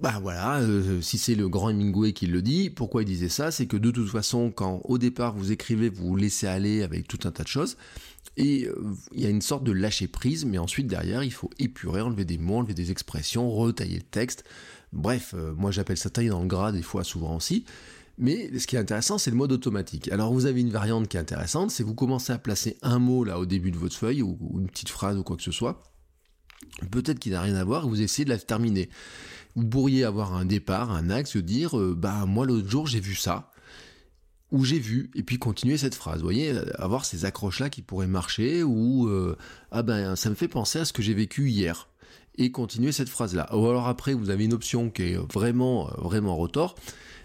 Bah 0.00 0.18
voilà, 0.22 0.60
euh, 0.60 1.00
si 1.02 1.18
c'est 1.18 1.34
le 1.34 1.48
grand 1.48 1.68
Hemingway 1.68 2.12
qui 2.12 2.26
le 2.26 2.42
dit, 2.42 2.70
pourquoi 2.70 3.02
il 3.02 3.06
disait 3.06 3.28
ça? 3.28 3.50
C'est 3.50 3.66
que 3.66 3.76
de 3.76 3.90
toute 3.90 4.08
façon, 4.08 4.52
quand 4.52 4.80
au 4.84 4.98
départ 4.98 5.34
vous 5.34 5.52
écrivez, 5.52 5.88
vous 5.88 6.06
vous 6.06 6.16
laissez 6.16 6.46
aller 6.46 6.82
avec 6.82 7.08
tout 7.08 7.18
un 7.24 7.32
tas 7.32 7.42
de 7.42 7.48
choses, 7.48 7.76
et 8.36 8.66
euh, 8.68 8.94
il 9.12 9.20
y 9.20 9.26
a 9.26 9.30
une 9.30 9.42
sorte 9.42 9.64
de 9.64 9.72
lâcher 9.72 10.06
prise, 10.06 10.44
mais 10.44 10.58
ensuite 10.58 10.86
derrière, 10.86 11.24
il 11.24 11.32
faut 11.32 11.50
épurer, 11.58 12.00
enlever 12.00 12.24
des 12.24 12.38
mots, 12.38 12.58
enlever 12.58 12.74
des 12.74 12.90
expressions, 12.90 13.50
retailler 13.50 13.96
le 13.96 14.02
texte. 14.02 14.44
Bref, 14.92 15.34
moi 15.56 15.70
j'appelle 15.70 15.98
ça 15.98 16.10
tailler 16.10 16.30
dans 16.30 16.40
le 16.40 16.48
gras 16.48 16.72
des 16.72 16.82
fois, 16.82 17.04
souvent 17.04 17.36
aussi. 17.36 17.64
Mais 18.20 18.58
ce 18.58 18.66
qui 18.66 18.76
est 18.76 18.78
intéressant, 18.78 19.16
c'est 19.16 19.30
le 19.30 19.36
mode 19.38 19.50
automatique. 19.50 20.12
Alors 20.12 20.30
vous 20.30 20.44
avez 20.44 20.60
une 20.60 20.70
variante 20.70 21.08
qui 21.08 21.16
est 21.16 21.20
intéressante, 21.20 21.70
c'est 21.70 21.82
vous 21.82 21.94
commencez 21.94 22.34
à 22.34 22.38
placer 22.38 22.76
un 22.82 22.98
mot 22.98 23.24
là 23.24 23.38
au 23.38 23.46
début 23.46 23.70
de 23.70 23.78
votre 23.78 23.96
feuille, 23.96 24.20
ou, 24.20 24.38
une 24.58 24.68
petite 24.68 24.90
phrase 24.90 25.16
ou 25.16 25.22
quoi 25.22 25.38
que 25.38 25.42
ce 25.42 25.50
soit, 25.50 25.82
peut-être 26.90 27.18
qu'il 27.18 27.32
n'a 27.32 27.40
rien 27.40 27.54
à 27.54 27.64
voir, 27.64 27.88
vous 27.88 28.02
essayez 28.02 28.26
de 28.26 28.30
la 28.30 28.36
terminer. 28.36 28.90
Vous 29.56 29.66
pourriez 29.66 30.04
avoir 30.04 30.34
un 30.34 30.44
départ, 30.44 30.90
un 30.90 31.08
axe, 31.08 31.38
dire, 31.38 31.78
euh, 31.78 31.94
bah 31.96 32.26
moi 32.26 32.44
l'autre 32.44 32.68
jour 32.68 32.86
j'ai 32.86 33.00
vu 33.00 33.14
ça, 33.14 33.52
ou 34.52 34.66
j'ai 34.66 34.78
vu, 34.78 35.10
et 35.14 35.22
puis 35.22 35.38
continuer 35.38 35.78
cette 35.78 35.94
phrase. 35.94 36.18
Vous 36.18 36.24
voyez, 36.24 36.52
avoir 36.78 37.06
ces 37.06 37.24
accroches-là 37.24 37.70
qui 37.70 37.80
pourraient 37.80 38.06
marcher, 38.06 38.62
ou 38.62 39.08
euh, 39.08 39.34
ah 39.70 39.82
ben 39.82 40.14
ça 40.14 40.28
me 40.28 40.34
fait 40.34 40.48
penser 40.48 40.78
à 40.78 40.84
ce 40.84 40.92
que 40.92 41.00
j'ai 41.00 41.14
vécu 41.14 41.48
hier, 41.48 41.88
et 42.36 42.52
continuer 42.52 42.92
cette 42.92 43.08
phrase-là. 43.08 43.48
Ou 43.56 43.66
alors 43.66 43.88
après, 43.88 44.12
vous 44.12 44.28
avez 44.28 44.44
une 44.44 44.52
option 44.52 44.90
qui 44.90 45.04
est 45.04 45.16
vraiment, 45.32 45.90
vraiment 45.96 46.36
retort, 46.36 46.74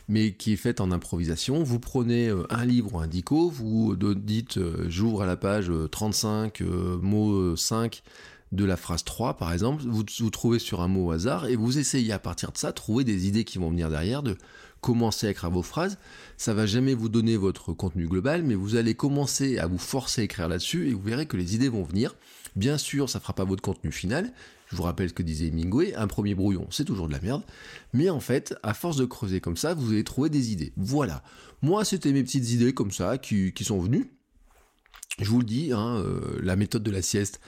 mais 0.07 0.33
qui 0.33 0.53
est 0.53 0.57
faite 0.57 0.81
en 0.81 0.91
improvisation. 0.91 1.63
Vous 1.63 1.79
prenez 1.79 2.29
euh, 2.29 2.45
un 2.49 2.65
livre 2.65 2.95
ou 2.95 2.99
un 2.99 3.07
dico, 3.07 3.49
vous 3.49 3.95
dites 3.95 4.57
euh, 4.57 4.85
j'ouvre 4.87 5.23
à 5.23 5.25
la 5.25 5.37
page 5.37 5.71
35, 5.91 6.61
euh, 6.61 6.97
mot 7.01 7.55
5 7.55 8.03
de 8.51 8.63
la 8.63 8.77
phrase 8.77 9.03
3 9.03 9.37
par 9.37 9.51
exemple, 9.51 9.83
vous, 9.85 10.03
vous 10.19 10.29
trouvez 10.29 10.59
sur 10.59 10.81
un 10.81 10.87
mot 10.87 11.07
au 11.07 11.11
hasard 11.11 11.47
et 11.47 11.55
vous 11.55 11.77
essayez 11.77 12.13
à 12.13 12.19
partir 12.19 12.51
de 12.51 12.57
ça 12.57 12.71
trouver 12.71 13.03
des 13.03 13.27
idées 13.27 13.43
qui 13.43 13.57
vont 13.57 13.69
venir 13.69 13.89
derrière, 13.89 14.23
de 14.23 14.37
commencer 14.81 15.25
à 15.25 15.31
écrire 15.31 15.49
vos 15.49 15.63
phrases. 15.63 15.97
Ça 16.37 16.53
va 16.53 16.67
jamais 16.67 16.93
vous 16.93 17.09
donner 17.09 17.37
votre 17.37 17.73
contenu 17.73 18.07
global, 18.07 18.43
mais 18.43 18.53
vous 18.53 18.75
allez 18.75 18.93
commencer 18.93 19.57
à 19.57 19.65
vous 19.65 19.79
forcer 19.79 20.21
à 20.21 20.23
écrire 20.25 20.47
là-dessus 20.47 20.89
et 20.89 20.93
vous 20.93 21.01
verrez 21.01 21.25
que 21.25 21.37
les 21.37 21.55
idées 21.55 21.69
vont 21.69 21.83
venir. 21.83 22.15
Bien 22.55 22.77
sûr, 22.77 23.09
ça 23.09 23.19
fera 23.19 23.33
pas 23.33 23.43
votre 23.43 23.63
contenu 23.63 23.91
final, 23.91 24.31
je 24.75 24.77
vous 24.77 24.83
rappelle 24.83 25.07
ce 25.07 25.13
que 25.13 25.23
disait 25.23 25.47
Hemingway, 25.47 25.95
un 25.95 26.07
premier 26.07 26.35
brouillon, 26.35 26.67
c'est 26.69 26.83
toujours 26.83 27.07
de 27.07 27.13
la 27.13 27.21
merde. 27.21 27.43
Mais 27.93 28.09
en 28.09 28.19
fait, 28.19 28.55
à 28.61 28.73
force 28.73 28.97
de 28.97 29.05
creuser 29.05 29.39
comme 29.39 29.55
ça, 29.55 29.73
vous 29.73 29.93
allez 29.93 30.03
trouver 30.03 30.29
des 30.29 30.51
idées. 30.51 30.73
Voilà. 30.75 31.23
Moi, 31.61 31.85
c'était 31.85 32.11
mes 32.11 32.23
petites 32.23 32.51
idées 32.51 32.73
comme 32.73 32.91
ça 32.91 33.17
qui, 33.17 33.53
sont 33.61 33.79
venues. 33.79 34.11
Je 35.17 35.29
vous 35.29 35.39
le 35.39 35.45
dis, 35.45 35.71
hein, 35.71 35.95
euh, 35.99 36.19
la 36.43 36.57
méthode 36.57 36.83
de 36.83 36.91
la 36.91 37.01
sieste 37.01 37.39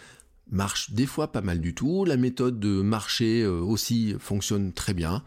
marche 0.49 0.91
des 0.91 1.05
fois 1.05 1.33
pas 1.33 1.41
mal 1.41 1.59
du 1.59 1.75
tout. 1.75 2.05
La 2.05 2.15
méthode 2.15 2.61
de 2.61 2.81
marcher 2.81 3.41
euh, 3.43 3.59
aussi 3.59 4.15
fonctionne 4.17 4.71
très 4.71 4.93
bien 4.93 5.21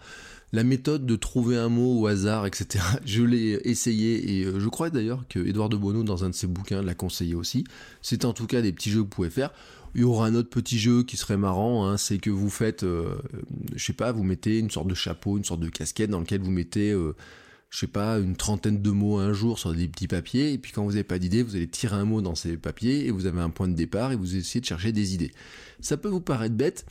la 0.52 0.64
méthode 0.64 1.06
de 1.06 1.16
trouver 1.16 1.56
un 1.56 1.68
mot 1.68 2.00
au 2.00 2.06
hasard, 2.06 2.46
etc. 2.46 2.84
Je 3.04 3.22
l'ai 3.22 3.60
essayé 3.64 4.38
et 4.38 4.44
euh, 4.44 4.58
je 4.58 4.68
crois 4.68 4.90
d'ailleurs 4.90 5.24
que 5.28 5.38
Edouard 5.38 5.68
de 5.68 5.76
Bono 5.76 6.02
dans 6.02 6.24
un 6.24 6.30
de 6.30 6.34
ses 6.34 6.46
bouquins 6.46 6.82
l'a 6.82 6.94
conseillé 6.94 7.34
aussi. 7.34 7.64
C'est 8.02 8.24
en 8.24 8.32
tout 8.32 8.46
cas 8.46 8.60
des 8.62 8.72
petits 8.72 8.90
jeux 8.90 8.98
que 8.98 9.04
vous 9.04 9.08
pouvez 9.08 9.30
faire. 9.30 9.52
Il 9.94 10.02
y 10.02 10.04
aura 10.04 10.26
un 10.26 10.34
autre 10.34 10.50
petit 10.50 10.78
jeu 10.78 11.02
qui 11.02 11.16
serait 11.16 11.36
marrant, 11.36 11.86
hein, 11.86 11.96
c'est 11.96 12.18
que 12.18 12.30
vous 12.30 12.50
faites, 12.50 12.84
euh, 12.84 13.16
je 13.74 13.84
sais 13.84 13.92
pas, 13.92 14.12
vous 14.12 14.22
mettez 14.22 14.58
une 14.58 14.70
sorte 14.70 14.86
de 14.86 14.94
chapeau, 14.94 15.36
une 15.36 15.44
sorte 15.44 15.60
de 15.60 15.68
casquette 15.68 16.10
dans 16.10 16.20
lequel 16.20 16.40
vous 16.40 16.52
mettez, 16.52 16.92
euh, 16.92 17.16
je 17.70 17.78
sais 17.80 17.86
pas, 17.88 18.18
une 18.18 18.36
trentaine 18.36 18.80
de 18.82 18.90
mots 18.90 19.18
un 19.18 19.32
jour 19.32 19.58
sur 19.58 19.74
des 19.74 19.88
petits 19.88 20.06
papiers, 20.06 20.52
et 20.52 20.58
puis 20.58 20.70
quand 20.70 20.84
vous 20.84 20.92
n'avez 20.92 21.02
pas 21.02 21.18
d'idée, 21.18 21.42
vous 21.42 21.56
allez 21.56 21.68
tirer 21.68 21.96
un 21.96 22.04
mot 22.04 22.20
dans 22.20 22.36
ces 22.36 22.56
papiers, 22.56 23.06
et 23.06 23.10
vous 23.10 23.26
avez 23.26 23.40
un 23.40 23.50
point 23.50 23.66
de 23.66 23.74
départ, 23.74 24.12
et 24.12 24.16
vous 24.16 24.36
essayez 24.36 24.60
de 24.60 24.66
chercher 24.66 24.92
des 24.92 25.14
idées. 25.14 25.32
Ça 25.80 25.96
peut 25.96 26.08
vous 26.08 26.20
paraître 26.20 26.54
bête, 26.54 26.86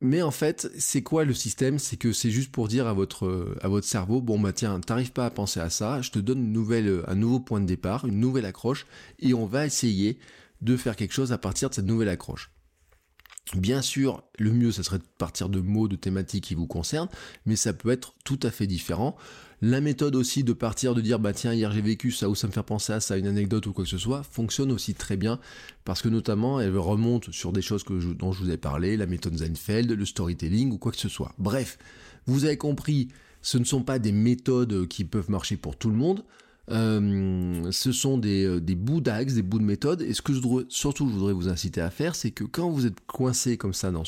mais 0.00 0.22
en 0.22 0.30
fait, 0.30 0.70
c'est 0.78 1.02
quoi 1.02 1.24
le 1.24 1.34
système? 1.34 1.78
C'est 1.78 1.96
que 1.96 2.12
c'est 2.12 2.30
juste 2.30 2.52
pour 2.52 2.68
dire 2.68 2.86
à 2.86 2.94
votre, 2.94 3.54
à 3.60 3.68
votre 3.68 3.86
cerveau, 3.86 4.22
bon 4.22 4.38
bah 4.38 4.52
tiens, 4.54 4.80
t'arrives 4.80 5.12
pas 5.12 5.26
à 5.26 5.30
penser 5.30 5.60
à 5.60 5.68
ça, 5.68 6.00
je 6.00 6.10
te 6.10 6.18
donne 6.18 6.38
une 6.38 6.52
nouvelle, 6.52 7.02
un 7.06 7.16
nouveau 7.16 7.40
point 7.40 7.60
de 7.60 7.66
départ, 7.66 8.06
une 8.06 8.18
nouvelle 8.18 8.46
accroche, 8.46 8.86
et 9.18 9.34
on 9.34 9.44
va 9.44 9.66
essayer 9.66 10.18
de 10.60 10.76
faire 10.76 10.96
quelque 10.96 11.14
chose 11.14 11.32
à 11.32 11.38
partir 11.38 11.70
de 11.70 11.74
cette 11.74 11.86
nouvelle 11.86 12.08
accroche. 12.08 12.50
Bien 13.56 13.80
sûr, 13.80 14.22
le 14.38 14.52
mieux, 14.52 14.72
ce 14.72 14.82
serait 14.82 14.98
de 14.98 15.04
partir 15.16 15.48
de 15.48 15.60
mots, 15.60 15.88
de 15.88 15.96
thématiques 15.96 16.44
qui 16.44 16.54
vous 16.54 16.66
concernent, 16.66 17.08
mais 17.46 17.56
ça 17.56 17.72
peut 17.72 17.88
être 17.90 18.14
tout 18.24 18.38
à 18.42 18.50
fait 18.50 18.66
différent. 18.66 19.16
La 19.62 19.80
méthode 19.80 20.16
aussi 20.16 20.44
de 20.44 20.52
partir 20.52 20.94
de 20.94 21.00
dire 21.00 21.18
bah 21.18 21.32
tiens 21.32 21.52
hier 21.52 21.72
j'ai 21.72 21.80
vécu 21.80 22.12
ça 22.12 22.28
ou 22.28 22.36
ça 22.36 22.46
me 22.46 22.52
fait 22.52 22.62
penser 22.62 22.92
à 22.92 23.00
ça, 23.00 23.16
une 23.16 23.26
anecdote 23.26 23.66
ou 23.66 23.72
quoi 23.72 23.84
que 23.84 23.90
ce 23.90 23.98
soit, 23.98 24.22
fonctionne 24.22 24.70
aussi 24.70 24.94
très 24.94 25.16
bien 25.16 25.40
parce 25.84 26.00
que 26.00 26.08
notamment 26.08 26.60
elle 26.60 26.76
remonte 26.78 27.32
sur 27.32 27.52
des 27.52 27.62
choses 27.62 27.84
dont 27.84 28.30
je 28.30 28.44
vous 28.44 28.50
ai 28.50 28.56
parlé, 28.56 28.96
la 28.96 29.06
méthode 29.06 29.36
Seinfeld, 29.36 29.90
le 29.90 30.04
storytelling 30.04 30.70
ou 30.70 30.78
quoi 30.78 30.92
que 30.92 30.98
ce 30.98 31.08
soit. 31.08 31.34
Bref, 31.38 31.78
vous 32.26 32.44
avez 32.44 32.56
compris, 32.56 33.08
ce 33.42 33.58
ne 33.58 33.64
sont 33.64 33.82
pas 33.82 33.98
des 33.98 34.12
méthodes 34.12 34.86
qui 34.86 35.04
peuvent 35.04 35.30
marcher 35.30 35.56
pour 35.56 35.76
tout 35.76 35.90
le 35.90 35.96
monde. 35.96 36.22
Euh, 36.70 37.70
ce 37.70 37.92
sont 37.92 38.18
des, 38.18 38.60
des 38.60 38.74
bouts 38.74 39.00
d'axes, 39.00 39.34
des 39.34 39.42
bouts 39.42 39.58
de 39.58 39.64
méthode. 39.64 40.02
Et 40.02 40.12
ce 40.12 40.22
que 40.22 40.32
je 40.32 40.40
voudrais, 40.40 40.64
surtout 40.68 41.08
je 41.08 41.12
voudrais 41.14 41.32
vous 41.32 41.48
inciter 41.48 41.80
à 41.80 41.90
faire, 41.90 42.14
c'est 42.14 42.30
que 42.30 42.44
quand 42.44 42.70
vous 42.70 42.86
êtes 42.86 43.00
coincé 43.06 43.56
comme 43.56 43.74
ça 43.74 43.90
dans, 43.90 44.04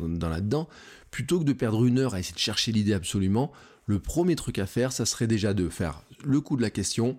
dans 0.00 0.28
là-dedans, 0.28 0.68
plutôt 1.10 1.38
que 1.38 1.44
de 1.44 1.52
perdre 1.52 1.84
une 1.84 1.98
heure 1.98 2.14
à 2.14 2.20
essayer 2.20 2.34
de 2.34 2.38
chercher 2.40 2.72
l'idée 2.72 2.94
absolument, 2.94 3.52
le 3.86 3.98
premier 3.98 4.34
truc 4.34 4.58
à 4.58 4.66
faire, 4.66 4.92
ça 4.92 5.06
serait 5.06 5.26
déjà 5.26 5.54
de 5.54 5.68
faire 5.68 6.02
le 6.24 6.40
coup 6.40 6.56
de 6.56 6.62
la 6.62 6.70
question, 6.70 7.18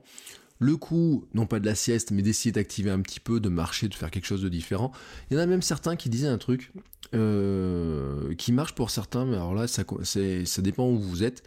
le 0.60 0.78
coup, 0.78 1.26
non 1.34 1.46
pas 1.46 1.60
de 1.60 1.66
la 1.66 1.76
sieste, 1.76 2.12
mais 2.12 2.22
d'essayer 2.22 2.52
d'activer 2.52 2.90
un 2.90 3.02
petit 3.02 3.20
peu, 3.20 3.40
de 3.40 3.50
marcher, 3.50 3.88
de 3.88 3.94
faire 3.94 4.10
quelque 4.10 4.26
chose 4.26 4.42
de 4.42 4.50
différent. 4.50 4.92
Il 5.30 5.36
y 5.36 5.38
en 5.38 5.44
a 5.44 5.46
même 5.46 5.62
certains 5.62 5.96
qui 5.96 6.10
disaient 6.10 6.28
un 6.28 6.38
truc 6.38 6.72
euh, 7.14 8.34
qui 8.36 8.52
marche 8.52 8.74
pour 8.74 8.90
certains, 8.90 9.26
mais 9.26 9.36
alors 9.36 9.54
là, 9.54 9.68
ça, 9.68 9.84
ça 10.04 10.62
dépend 10.62 10.88
où 10.88 11.00
vous 11.00 11.24
êtes. 11.24 11.44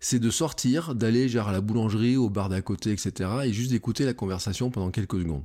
C'est 0.00 0.18
de 0.18 0.30
sortir, 0.30 0.94
d'aller 0.94 1.28
genre 1.28 1.48
à 1.48 1.52
la 1.52 1.60
boulangerie, 1.60 2.16
au 2.16 2.30
bar 2.30 2.48
d'à 2.48 2.62
côté, 2.62 2.92
etc. 2.92 3.30
et 3.44 3.52
juste 3.52 3.70
d'écouter 3.70 4.04
la 4.04 4.14
conversation 4.14 4.70
pendant 4.70 4.90
quelques 4.90 5.18
secondes. 5.18 5.42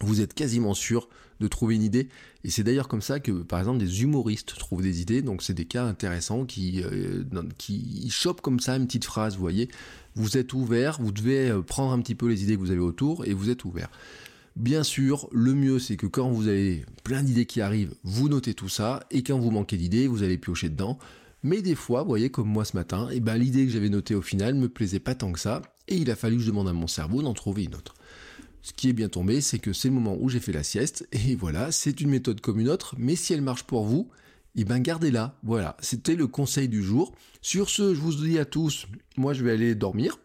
Vous 0.00 0.20
êtes 0.20 0.34
quasiment 0.34 0.74
sûr 0.74 1.08
de 1.40 1.48
trouver 1.48 1.74
une 1.76 1.82
idée. 1.82 2.08
Et 2.44 2.50
c'est 2.50 2.64
d'ailleurs 2.64 2.88
comme 2.88 3.02
ça 3.02 3.20
que, 3.20 3.30
par 3.30 3.58
exemple, 3.58 3.78
des 3.78 4.02
humoristes 4.02 4.56
trouvent 4.58 4.82
des 4.82 5.00
idées. 5.00 5.22
Donc, 5.22 5.42
c'est 5.42 5.54
des 5.54 5.64
cas 5.64 5.84
intéressants 5.84 6.44
qui, 6.44 6.82
euh, 6.82 7.24
qui 7.58 8.08
chopent 8.10 8.40
comme 8.40 8.60
ça 8.60 8.76
une 8.76 8.86
petite 8.86 9.04
phrase, 9.04 9.34
vous 9.34 9.40
voyez. 9.42 9.68
Vous 10.14 10.36
êtes 10.36 10.52
ouvert, 10.52 11.00
vous 11.00 11.12
devez 11.12 11.50
euh, 11.50 11.62
prendre 11.62 11.92
un 11.92 12.00
petit 12.00 12.14
peu 12.14 12.26
les 12.28 12.42
idées 12.42 12.54
que 12.54 12.60
vous 12.60 12.70
avez 12.70 12.80
autour 12.80 13.24
et 13.26 13.34
vous 13.34 13.50
êtes 13.50 13.64
ouvert. 13.64 13.90
Bien 14.56 14.82
sûr, 14.82 15.28
le 15.32 15.54
mieux 15.54 15.78
c'est 15.78 15.96
que 15.96 16.06
quand 16.06 16.30
vous 16.30 16.46
avez 16.46 16.84
plein 17.04 17.22
d'idées 17.22 17.46
qui 17.46 17.62
arrivent, 17.62 17.94
vous 18.04 18.28
notez 18.28 18.52
tout 18.52 18.68
ça 18.68 19.00
et 19.10 19.22
quand 19.22 19.38
vous 19.38 19.50
manquez 19.50 19.78
d'idées, 19.78 20.06
vous 20.06 20.22
allez 20.22 20.36
piocher 20.36 20.68
dedans. 20.68 20.98
Mais 21.42 21.62
des 21.62 21.74
fois, 21.74 22.02
vous 22.02 22.08
voyez, 22.08 22.30
comme 22.30 22.48
moi 22.48 22.64
ce 22.64 22.76
matin, 22.76 23.08
et 23.10 23.16
eh 23.16 23.20
ben, 23.20 23.36
l'idée 23.36 23.66
que 23.66 23.72
j'avais 23.72 23.88
notée 23.88 24.14
au 24.14 24.22
final 24.22 24.54
me 24.54 24.68
plaisait 24.68 25.00
pas 25.00 25.14
tant 25.14 25.32
que 25.32 25.40
ça 25.40 25.62
et 25.88 25.96
il 25.96 26.10
a 26.10 26.16
fallu 26.16 26.36
que 26.36 26.42
je 26.42 26.48
demande 26.48 26.68
à 26.68 26.72
mon 26.72 26.86
cerveau 26.86 27.22
d'en 27.22 27.34
trouver 27.34 27.64
une 27.64 27.74
autre. 27.74 27.94
Ce 28.62 28.72
qui 28.72 28.88
est 28.88 28.92
bien 28.92 29.08
tombé, 29.08 29.40
c'est 29.40 29.58
que 29.58 29.72
c'est 29.72 29.88
le 29.88 29.94
moment 29.94 30.16
où 30.20 30.28
j'ai 30.28 30.38
fait 30.40 30.52
la 30.52 30.62
sieste, 30.62 31.08
et 31.12 31.34
voilà, 31.34 31.72
c'est 31.72 32.00
une 32.00 32.10
méthode 32.10 32.40
comme 32.40 32.60
une 32.60 32.68
autre, 32.68 32.94
mais 32.98 33.16
si 33.16 33.32
elle 33.32 33.42
marche 33.42 33.64
pour 33.64 33.84
vous, 33.84 34.08
eh 34.54 34.64
ben 34.64 34.78
gardez-la. 34.78 35.36
Voilà, 35.42 35.76
c'était 35.80 36.14
le 36.14 36.26
conseil 36.26 36.68
du 36.68 36.82
jour. 36.82 37.12
Sur 37.40 37.70
ce, 37.70 37.94
je 37.94 38.00
vous 38.00 38.14
dis 38.14 38.38
à 38.38 38.44
tous, 38.44 38.86
moi 39.16 39.32
je 39.32 39.42
vais 39.42 39.52
aller 39.52 39.74
dormir. 39.74 40.18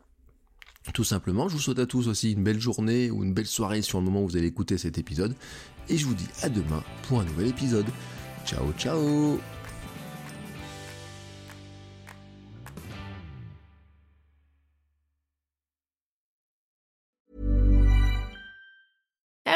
Tout 0.94 1.04
simplement, 1.04 1.50
je 1.50 1.56
vous 1.56 1.60
souhaite 1.60 1.80
à 1.80 1.86
tous 1.86 2.08
aussi 2.08 2.32
une 2.32 2.44
belle 2.44 2.62
journée 2.62 3.12
ou 3.12 3.24
une 3.24 3.34
belle 3.34 3.48
soirée 3.48 3.82
sur 3.82 4.00
le 4.00 4.06
moment 4.06 4.24
où 4.24 4.28
vous 4.28 4.38
allez 4.38 4.48
écouter 4.48 4.78
cet 4.78 4.98
épisode. 4.98 5.36
Et 5.90 5.98
je 5.98 6.06
vous 6.06 6.14
dis 6.14 6.28
à 6.44 6.50
demain 6.50 6.84
pour 7.08 7.20
un 7.20 7.26
nouvel 7.26 7.48
épisode. 7.48 7.88
Ciao 8.46 8.72
ciao 8.78 9.57